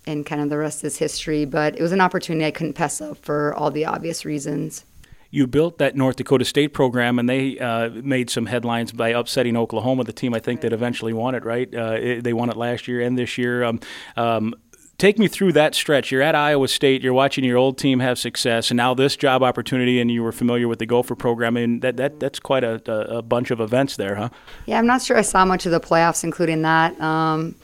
and 0.08 0.25
kind 0.25 0.41
of 0.41 0.49
the 0.49 0.58
rest 0.58 0.84
is 0.84 0.97
history. 0.97 1.45
But 1.45 1.75
it 1.75 1.82
was 1.82 1.91
an 1.91 2.01
opportunity 2.01 2.45
I 2.45 2.51
couldn't 2.51 2.73
pass 2.73 3.01
up 3.01 3.17
for 3.17 3.54
all 3.56 3.71
the 3.71 3.86
obvious 3.86 4.25
reasons 4.25 4.86
you 5.32 5.47
built 5.47 5.77
that 5.77 5.95
North 5.95 6.17
Dakota 6.17 6.43
State 6.43 6.69
program, 6.69 7.17
and 7.17 7.27
they 7.27 7.58
uh, 7.58 7.89
made 7.89 8.30
some 8.30 8.45
headlines 8.45 8.91
by 8.91 9.10
upsetting 9.10 9.56
Oklahoma, 9.56 10.04
the 10.04 10.12
team 10.12 10.34
I 10.34 10.39
think 10.39 10.60
that 10.62 10.73
eventually 10.73 11.13
won 11.13 11.36
it. 11.36 11.45
Right? 11.45 11.73
Uh, 11.73 11.97
it, 11.99 12.23
they 12.23 12.34
won 12.34 12.49
it 12.49 12.58
last 12.58 12.88
year 12.88 12.99
and 12.99 13.17
this 13.17 13.38
year. 13.38 13.63
Um, 13.63 13.80
um, 14.17 14.54
take 15.01 15.17
me 15.17 15.27
through 15.27 15.51
that 15.51 15.73
stretch. 15.73 16.11
You're 16.11 16.21
at 16.21 16.35
Iowa 16.35 16.67
State. 16.67 17.01
You're 17.01 17.13
watching 17.13 17.43
your 17.43 17.57
old 17.57 17.79
team 17.79 18.01
have 18.01 18.19
success, 18.19 18.69
and 18.69 18.77
now 18.77 18.93
this 18.93 19.15
job 19.15 19.41
opportunity, 19.41 19.99
and 19.99 20.11
you 20.11 20.21
were 20.21 20.31
familiar 20.31 20.67
with 20.67 20.77
the 20.77 20.85
Gopher 20.85 21.15
program, 21.15 21.57
and 21.57 21.81
that, 21.81 21.97
that 21.97 22.19
that's 22.19 22.39
quite 22.39 22.63
a, 22.63 22.79
a 23.17 23.23
bunch 23.23 23.49
of 23.49 23.59
events 23.59 23.97
there, 23.97 24.15
huh? 24.15 24.29
Yeah, 24.67 24.77
I'm 24.77 24.85
not 24.85 25.01
sure 25.01 25.17
I 25.17 25.23
saw 25.23 25.43
much 25.43 25.65
of 25.65 25.71
the 25.71 25.79
playoffs, 25.79 26.23
including 26.23 26.61
that. 26.61 26.99
Um, 27.01 27.55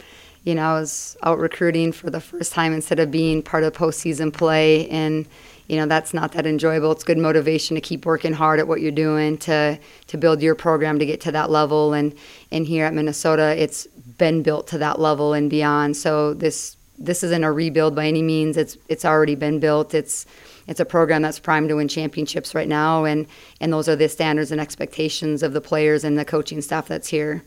you 0.46 0.56
know, 0.56 0.64
I 0.64 0.80
was 0.80 1.16
out 1.22 1.38
recruiting 1.38 1.92
for 1.92 2.10
the 2.10 2.20
first 2.20 2.54
time 2.54 2.74
instead 2.74 3.00
of 3.00 3.12
being 3.12 3.44
part 3.44 3.64
of 3.64 3.74
postseason 3.74 4.34
play, 4.34 4.90
and 4.90 5.28
you 5.68 5.78
know 5.78 5.86
that's 5.86 6.16
not 6.16 6.32
that 6.32 6.48
enjoyable. 6.48 6.92
It's 6.92 7.04
good 7.04 7.20
motivation 7.20 7.76
to 7.76 7.82
keep 7.82 8.04
working 8.08 8.34
hard 8.34 8.60
at 8.60 8.68
what 8.68 8.82
you're 8.82 8.92
doing 8.92 9.38
to 9.40 9.78
to 10.08 10.18
build 10.18 10.42
your 10.42 10.56
program 10.56 10.98
to 10.98 11.06
get 11.06 11.22
to 11.22 11.32
that 11.34 11.52
level. 11.52 11.94
And 11.94 12.16
and 12.52 12.66
here 12.66 12.86
at 12.86 12.96
Minnesota, 12.96 13.62
it's 13.62 13.86
been 14.18 14.42
built 14.42 14.66
to 14.70 14.80
that 14.80 15.00
level 15.00 15.34
and 15.34 15.52
beyond. 15.52 15.98
So 15.98 16.34
this 16.34 16.77
this 16.98 17.24
isn't 17.24 17.44
a 17.44 17.52
rebuild 17.52 17.96
by 17.96 18.08
any 18.08 18.22
means. 18.22 18.58
It's 18.58 18.78
it's 18.90 19.06
already 19.06 19.36
been 19.36 19.60
built. 19.60 19.94
It's 19.94 20.26
it's 20.68 20.80
a 20.80 20.86
program 20.86 21.22
that's 21.22 21.40
primed 21.40 21.70
to 21.70 21.76
win 21.76 21.88
championships 21.88 22.56
right 22.56 22.68
now, 22.68 23.06
and 23.06 23.28
and 23.62 23.72
those 23.72 23.88
are 23.88 23.96
the 23.96 24.10
standards 24.10 24.52
and 24.52 24.60
expectations 24.60 25.44
of 25.44 25.54
the 25.54 25.62
players 25.62 26.04
and 26.04 26.18
the 26.18 26.26
coaching 26.26 26.62
staff 26.62 26.88
that's 26.88 27.10
here. 27.10 27.44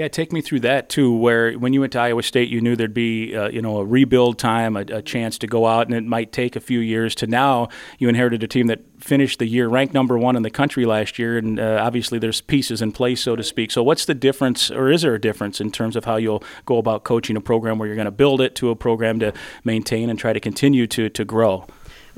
Yeah, 0.00 0.08
take 0.08 0.32
me 0.32 0.40
through 0.40 0.60
that 0.60 0.88
too. 0.88 1.14
Where 1.14 1.52
when 1.58 1.74
you 1.74 1.80
went 1.80 1.92
to 1.92 2.00
Iowa 2.00 2.22
State, 2.22 2.48
you 2.48 2.62
knew 2.62 2.74
there'd 2.74 2.94
be 2.94 3.36
uh, 3.36 3.50
you 3.50 3.60
know 3.60 3.80
a 3.80 3.84
rebuild 3.84 4.38
time, 4.38 4.74
a, 4.74 4.80
a, 4.80 5.02
chance 5.02 5.36
to 5.36 5.46
go 5.46 5.66
out, 5.66 5.88
and 5.88 5.94
it 5.94 6.04
might 6.04 6.32
take 6.32 6.56
a 6.56 6.60
few 6.60 6.80
years. 6.80 7.14
To 7.16 7.26
now, 7.26 7.68
you 7.98 8.08
inherited 8.08 8.42
a 8.42 8.48
team 8.48 8.68
that 8.68 8.80
finished 8.98 9.40
the 9.40 9.46
year 9.46 9.68
ranked 9.68 9.92
number 9.92 10.16
one 10.16 10.36
in 10.36 10.42
the 10.42 10.48
country 10.48 10.86
last 10.86 11.18
year, 11.18 11.36
and 11.36 11.60
uh, 11.60 11.82
obviously 11.82 12.18
there's 12.18 12.40
pieces 12.40 12.80
in 12.80 12.92
place, 12.92 13.20
so 13.20 13.36
to 13.36 13.42
speak. 13.42 13.70
So, 13.70 13.82
what's 13.82 14.06
the 14.06 14.14
difference, 14.14 14.70
or 14.70 14.90
is 14.90 15.02
there 15.02 15.14
a 15.14 15.20
difference 15.20 15.60
in 15.60 15.70
terms 15.70 15.96
of 15.96 16.06
how 16.06 16.16
you'll 16.16 16.42
go 16.64 16.78
about 16.78 17.04
coaching 17.04 17.36
a 17.36 17.42
program 17.42 17.78
where 17.78 17.86
you're 17.86 17.94
going 17.94 18.06
to 18.06 18.10
build 18.10 18.40
it 18.40 18.54
to 18.54 18.70
a 18.70 18.76
program 18.76 19.18
to 19.18 19.34
maintain 19.64 20.08
and 20.08 20.18
try 20.18 20.32
to 20.32 20.40
continue 20.40 20.86
to 20.86 21.10
to 21.10 21.26
grow? 21.26 21.66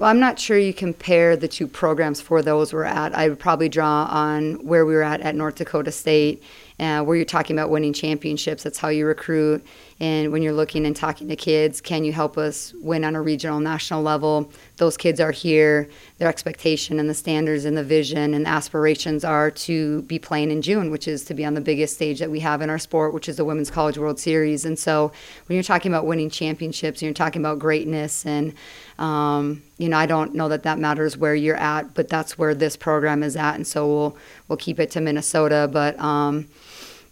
Well, 0.02 0.10
I'm 0.10 0.18
not 0.18 0.40
sure 0.40 0.58
you 0.58 0.74
compare 0.74 1.36
the 1.36 1.46
two 1.46 1.68
programs 1.68 2.20
for 2.20 2.42
those 2.42 2.72
we're 2.72 2.82
at. 2.82 3.16
I 3.16 3.28
would 3.28 3.38
probably 3.38 3.68
draw 3.68 4.06
on 4.06 4.54
where 4.66 4.84
we 4.84 4.94
were 4.94 5.04
at 5.04 5.20
at 5.20 5.36
North 5.36 5.54
Dakota 5.54 5.92
State 5.92 6.42
uh, 6.82 7.02
where 7.02 7.16
you're 7.16 7.24
talking 7.24 7.56
about 7.56 7.70
winning 7.70 7.92
championships. 7.92 8.64
That's 8.64 8.78
how 8.78 8.88
you 8.88 9.06
recruit. 9.06 9.64
And 10.00 10.32
when 10.32 10.42
you're 10.42 10.52
looking 10.52 10.84
and 10.84 10.96
talking 10.96 11.28
to 11.28 11.36
kids, 11.36 11.80
can 11.80 12.02
you 12.02 12.12
help 12.12 12.36
us 12.36 12.74
win 12.80 13.04
on 13.04 13.14
a 13.14 13.22
regional, 13.22 13.60
national 13.60 14.02
level? 14.02 14.50
Those 14.78 14.96
kids 14.96 15.20
are 15.20 15.30
here. 15.30 15.88
Their 16.18 16.28
expectation 16.28 16.98
and 16.98 17.08
the 17.08 17.14
standards 17.14 17.64
and 17.64 17.76
the 17.76 17.84
vision 17.84 18.34
and 18.34 18.48
aspirations 18.48 19.24
are 19.24 19.50
to 19.50 20.02
be 20.02 20.18
playing 20.18 20.50
in 20.50 20.60
June, 20.60 20.90
which 20.90 21.06
is 21.06 21.24
to 21.26 21.34
be 21.34 21.44
on 21.44 21.54
the 21.54 21.60
biggest 21.60 21.94
stage 21.94 22.18
that 22.18 22.32
we 22.32 22.40
have 22.40 22.62
in 22.62 22.70
our 22.70 22.80
sport, 22.80 23.14
which 23.14 23.28
is 23.28 23.36
the 23.36 23.44
Women's 23.44 23.70
College 23.70 23.96
World 23.96 24.18
Series. 24.18 24.64
And 24.64 24.76
so 24.76 25.12
when 25.46 25.54
you're 25.54 25.62
talking 25.62 25.92
about 25.92 26.06
winning 26.06 26.30
championships 26.30 27.00
and 27.00 27.06
you're 27.06 27.14
talking 27.14 27.40
about 27.42 27.60
greatness 27.60 28.26
and 28.26 28.54
um, 28.98 29.62
you 29.78 29.88
know, 29.88 29.96
I 29.96 30.06
don't 30.06 30.34
know 30.34 30.48
that 30.48 30.62
that 30.64 30.78
matters 30.78 31.16
where 31.16 31.34
you're 31.34 31.56
at, 31.56 31.94
but 31.94 32.08
that's 32.08 32.38
where 32.38 32.54
this 32.54 32.76
program 32.76 33.22
is 33.22 33.36
at, 33.36 33.54
and 33.54 33.66
so 33.66 33.86
we'll 33.86 34.16
we'll 34.48 34.58
keep 34.58 34.78
it 34.78 34.90
to 34.92 35.00
Minnesota. 35.00 35.68
But 35.72 35.98
um, 35.98 36.48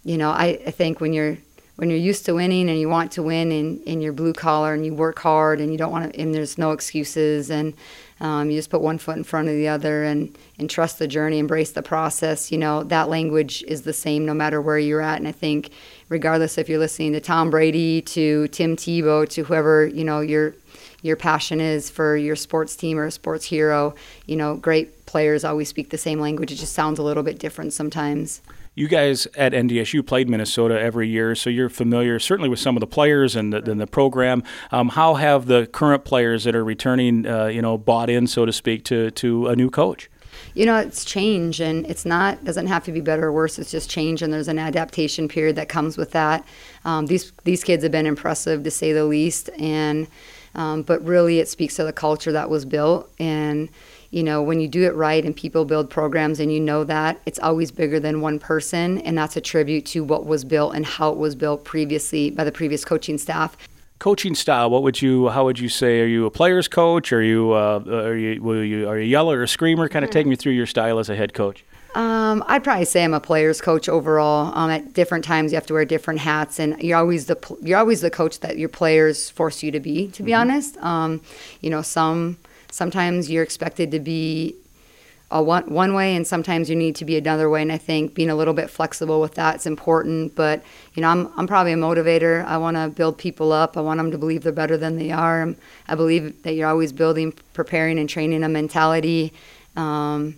you 0.05 0.17
know, 0.17 0.31
I, 0.31 0.61
I 0.67 0.71
think 0.71 1.01
when 1.01 1.13
you're 1.13 1.39
when 1.81 1.89
you're 1.89 1.99
used 1.99 2.27
to 2.27 2.35
winning 2.35 2.69
and 2.69 2.79
you 2.79 2.91
want 2.91 3.11
to 3.13 3.23
win 3.23 3.51
and, 3.51 3.81
and 3.87 4.03
you're 4.03 4.13
blue 4.13 4.35
collar 4.35 4.75
and 4.75 4.85
you 4.85 4.93
work 4.93 5.19
hard 5.19 5.63
and 5.63 5.73
you 5.73 5.79
don't 5.79 5.91
want 5.91 6.13
to 6.13 6.21
and 6.21 6.35
there's 6.35 6.59
no 6.59 6.73
excuses 6.73 7.51
and 7.51 7.73
um, 8.21 8.51
you 8.51 8.59
just 8.59 8.69
put 8.69 8.83
one 8.83 8.99
foot 8.99 9.17
in 9.17 9.25
front 9.25 9.49
of 9.49 9.55
the 9.55 9.67
other 9.67 10.05
and, 10.05 10.37
and 10.59 10.69
trust 10.69 10.99
the 10.99 11.09
journey 11.09 11.39
embrace 11.39 11.73
the 11.73 11.83
process 11.83 12.53
you 12.53 12.59
know 12.59 12.83
that 12.83 13.09
language 13.09 13.63
is 13.67 13.81
the 13.81 13.95
same 13.95 14.27
no 14.27 14.35
matter 14.35 14.61
where 14.61 14.79
you're 14.79 15.01
at 15.01 15.17
and 15.17 15.27
i 15.27 15.33
think 15.33 15.71
regardless 16.11 16.59
if 16.59 16.69
you're 16.69 16.79
listening 16.79 17.15
to 17.15 17.21
tom 17.21 17.49
brady 17.49 18.03
to 18.03 18.47
tim 18.49 18.77
tebow 18.77 19.27
to 19.27 19.45
whoever 19.45 19.87
you 19.87 20.05
know 20.05 20.21
your 20.21 20.55
your 21.03 21.17
passion 21.17 21.61
is 21.61 21.91
for 21.91 22.17
your 22.17 22.37
sports 22.37 22.77
team 22.77 22.99
or 22.99 23.07
a 23.07 23.11
sports 23.11 23.45
hero. 23.45 23.95
You 24.27 24.37
know 24.37 24.57
great 24.57 25.07
players 25.07 25.45
always 25.45 25.69
speak 25.69 25.91
the 25.91 25.99
same 25.99 26.21
language. 26.21 26.53
It 26.53 26.57
just 26.57 26.73
sounds 26.73 26.99
a 26.99 27.03
little 27.03 27.23
bit 27.23 27.39
different 27.39 27.73
sometimes. 27.73 28.43
You 28.75 28.87
guys 28.87 29.27
at 29.35 29.53
NDSU 29.53 30.07
played 30.07 30.29
Minnesota 30.29 30.81
every 30.81 31.09
year, 31.09 31.35
so 31.35 31.51
you're 31.51 31.69
familiar 31.69 32.19
certainly 32.19 32.49
with 32.49 32.61
some 32.61 32.77
of 32.77 32.81
the 32.81 32.87
players 32.87 33.35
and 33.35 33.53
the, 33.53 33.71
and 33.71 33.81
the 33.81 33.87
program. 33.87 34.45
Um, 34.71 34.91
how 34.91 35.15
have 35.15 35.47
the 35.47 35.67
current 35.67 36.05
players 36.05 36.45
that 36.45 36.55
are 36.55 36.65
returning, 36.65 37.27
uh, 37.27 37.47
you 37.47 37.61
know, 37.61 37.77
bought 37.77 38.09
in, 38.09 38.27
so 38.27 38.47
to 38.47 38.53
speak, 38.53 38.85
to 38.85 39.11
to 39.11 39.49
a 39.49 39.57
new 39.57 39.71
coach? 39.71 40.09
you 40.55 40.67
know 40.67 40.77
it's 40.77 41.05
change 41.05 41.61
and 41.61 41.87
it's 41.87 42.05
not 42.05 42.43
doesn't 42.45 42.67
have 42.67 42.85
to 42.85 42.93
be 42.93 43.01
better 43.01 43.27
or 43.27 43.33
worse. 43.33 43.59
It's 43.59 43.71
just 43.71 43.91
change 43.91 44.23
and 44.23 44.33
there's 44.33 44.49
an 44.49 44.59
adaptation 44.59 45.29
period 45.29 45.57
that 45.57 45.69
comes 45.69 45.97
with 45.97 46.13
that. 46.13 46.45
Um, 46.85 47.07
these 47.07 47.33
these 47.45 47.65
kids 47.65 47.83
have 47.83 47.93
been 47.93 48.07
impressive 48.07 48.63
to 48.65 48.71
say 48.71 48.93
the 48.93 49.05
least 49.05 49.51
and 49.59 50.07
um, 50.55 50.83
but 50.83 51.05
really 51.05 51.39
it 51.39 51.49
speaks 51.49 51.77
to 51.77 51.85
the 51.85 51.93
culture 51.93 52.33
that 52.33 52.51
was 52.51 52.65
built 52.65 53.11
and 53.19 53.69
you 54.11 54.25
know, 54.25 54.43
when 54.43 54.61
you 54.61 54.67
do 54.67 54.83
it 54.83 54.95
right 54.95 55.25
and 55.25 55.37
people 55.37 55.65
build 55.65 55.89
programs 55.89 56.41
and 56.41 56.53
you 56.53 56.61
know 56.61 56.83
that, 56.85 57.21
it's 57.27 57.39
always 57.39 57.71
bigger 57.71 58.01
than 58.01 58.21
one 58.21 58.39
person. 58.39 58.99
And 58.99 59.17
that's 59.17 59.37
a 59.37 59.41
tribute 59.41 59.87
to 59.87 60.03
what 60.03 60.27
was 60.27 60.45
built 60.45 60.75
and 60.75 60.85
how 60.85 61.11
it 61.11 61.17
was 61.17 61.35
built 61.35 61.65
previously 61.65 62.31
by 62.31 62.45
the 62.45 62.53
previous 62.53 62.85
coaching 62.85 63.19
staff. 63.19 63.57
Coaching 64.01 64.35
style, 64.35 64.71
what 64.71 64.83
would 64.83 65.01
you, 65.01 65.29
how 65.29 65.45
would 65.45 65.59
you 65.59 65.69
say? 65.69 66.01
Are 66.01 66.07
you 66.07 66.27
a 66.27 66.31
player's 66.31 66.67
coach? 66.67 67.13
Are 67.13 67.23
you, 67.23 67.53
uh, 67.53 67.85
are 67.87 68.17
you, 68.17 68.43
Will 68.43 68.65
you, 68.65 68.89
are 68.89 68.99
you 68.99 69.05
a 69.05 69.07
yeller 69.07 69.39
or 69.39 69.43
a 69.43 69.49
screamer? 69.49 69.89
Kind 69.89 70.05
of 70.05 70.11
mm-hmm. 70.11 70.19
take 70.19 70.27
me 70.27 70.37
through 70.37 70.55
your 70.55 70.67
style 70.67 70.99
as 70.99 71.09
a 71.09 71.15
head 71.15 71.33
coach. 71.35 71.65
Um, 71.95 72.45
I'd 72.47 72.63
probably 72.63 72.85
say 72.85 73.03
I'm 73.03 73.15
a 73.15 73.21
player's 73.21 73.61
coach 73.61 73.89
overall. 73.89 74.57
Um, 74.57 74.71
at 74.71 74.93
different 74.93 75.25
times, 75.25 75.51
you 75.51 75.57
have 75.57 75.67
to 75.67 75.75
wear 75.75 75.85
different 75.85 76.21
hats, 76.21 76.61
and 76.61 76.81
you're 76.81 76.99
always 76.99 77.27
the 77.27 77.57
you're 77.63 77.79
always 77.79 78.01
the 78.01 78.11
coach 78.11 78.41
that 78.41 78.59
your 78.59 78.69
players 78.69 79.31
force 79.31 79.63
you 79.63 79.73
to 79.73 79.81
be. 79.81 80.09
To 80.09 80.23
be 80.23 80.33
honest, 80.33 80.77
um, 80.79 81.21
you 81.61 81.71
know, 81.71 81.83
some 81.83 82.39
sometimes 82.71 83.29
you're 83.29 83.43
expected 83.43 83.91
to 83.91 83.99
be 83.99 84.55
a 85.33 85.43
one 85.43 85.65
one 85.73 85.95
way, 85.95 86.15
and 86.15 86.25
sometimes 86.25 86.71
you 86.71 86.77
need 86.77 86.95
to 86.97 87.05
be 87.05 87.17
another 87.17 87.51
way. 87.51 87.61
And 87.61 87.73
I 87.73 87.79
think 87.79 88.15
being 88.15 88.31
a 88.31 88.37
little 88.37 88.55
bit 88.55 88.71
flexible 88.71 89.21
with 89.21 89.35
that 89.35 89.57
is 89.57 89.67
important. 89.67 90.37
But 90.37 90.63
you 90.95 91.03
know, 91.03 91.09
I'm 91.09 91.33
I'm 91.37 91.49
probably 91.49 91.73
a 91.73 91.77
motivator. 91.77 92.45
I 92.45 92.57
want 92.59 92.77
to 92.77 92.89
build 92.89 93.19
people 93.19 93.53
up. 93.53 93.77
I 93.77 93.81
want 93.81 93.99
them 93.99 94.13
to 94.13 94.19
believe 94.19 94.45
they're 94.45 94.53
better 94.53 94.77
than 94.77 94.97
they 94.97 95.11
are. 95.11 95.55
I 95.89 95.95
believe 95.97 96.43
that 96.45 96.55
you're 96.55 96.69
always 96.69 96.93
building, 96.93 97.33
preparing, 97.53 97.99
and 97.99 98.09
training 98.09 98.45
a 98.45 98.49
mentality. 98.49 99.33
Um, 99.77 100.37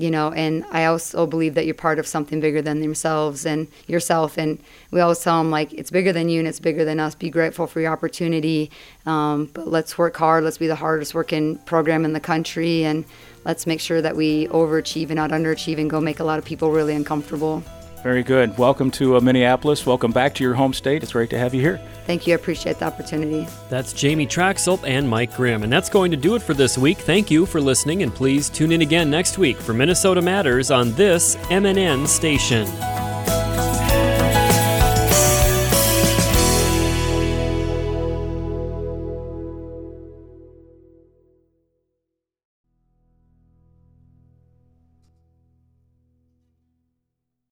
you 0.00 0.10
know 0.10 0.32
and 0.32 0.64
i 0.72 0.84
also 0.84 1.26
believe 1.26 1.54
that 1.54 1.66
you're 1.66 1.74
part 1.74 1.98
of 1.98 2.06
something 2.06 2.40
bigger 2.40 2.62
than 2.62 2.80
themselves 2.80 3.46
and 3.46 3.68
yourself. 3.86 4.38
And 4.38 4.58
we 4.90 5.00
always 5.00 5.20
tell 5.20 5.38
them 5.38 5.50
like 5.50 5.72
it's 5.72 5.90
bigger 5.90 6.12
than 6.12 6.28
you 6.28 6.38
and 6.38 6.48
it's 6.48 6.60
bigger 6.60 6.84
than 6.84 7.00
us. 7.00 7.14
Be 7.14 7.30
grateful 7.30 7.66
for 7.66 7.80
your 7.80 7.92
opportunity. 7.92 8.70
Um, 9.06 9.50
but 9.52 9.68
let's 9.68 9.98
work 9.98 10.16
hard. 10.16 10.44
Let's 10.44 10.58
be 10.58 10.66
the 10.66 10.76
hardest 10.76 11.14
working 11.14 11.58
program 11.58 12.04
in 12.04 12.12
the 12.12 12.20
country. 12.20 12.84
And 12.84 13.04
let's 13.44 13.66
make 13.66 13.80
sure 13.80 14.00
that 14.00 14.16
we 14.16 14.46
overachieve 14.48 15.06
and 15.06 15.16
not 15.16 15.30
underachieve 15.30 15.78
and 15.78 15.90
go 15.90 16.00
make 16.00 16.20
a 16.20 16.24
lot 16.24 16.38
of 16.38 16.44
people 16.44 16.70
really 16.70 16.94
uncomfortable 16.94 17.62
Very 18.02 18.22
good. 18.22 18.56
Welcome 18.56 18.90
to 18.92 19.16
uh, 19.16 19.20
Minneapolis. 19.20 19.84
Welcome 19.84 20.10
back 20.10 20.34
to 20.36 20.44
your 20.44 20.54
home 20.54 20.72
state. 20.72 21.02
It's 21.02 21.12
great 21.12 21.28
to 21.30 21.38
have 21.38 21.52
you 21.54 21.60
here. 21.60 21.78
thank 22.06 22.26
you 22.26 22.32
i 22.32 22.36
appreciate 22.36 22.78
the 22.78 22.86
opportunity 22.86 23.46
That's 23.68 23.92
Jamie 23.92 24.26
Trachsel 24.26 24.82
and 24.86 25.08
Mike 25.08 25.34
Grimm. 25.36 25.62
And 25.62 25.72
that's 25.72 25.90
going 25.90 26.10
to 26.10 26.16
do 26.16 26.34
it 26.34 26.42
for 26.42 26.54
this 26.54 26.78
week. 26.78 26.98
Thank 26.98 27.30
you 27.30 27.44
for 27.44 27.60
listening, 27.60 28.02
and 28.02 28.14
please 28.14 28.48
tune 28.48 28.72
in 28.72 28.80
again 28.82 29.10
next 29.10 29.36
week 29.38 29.58
for 29.58 29.74
Minnesota 29.74 30.22
Matters 30.22 30.70
on 30.70 30.92
this 30.92 31.36
MNN 31.50 32.06
station. 32.06 32.66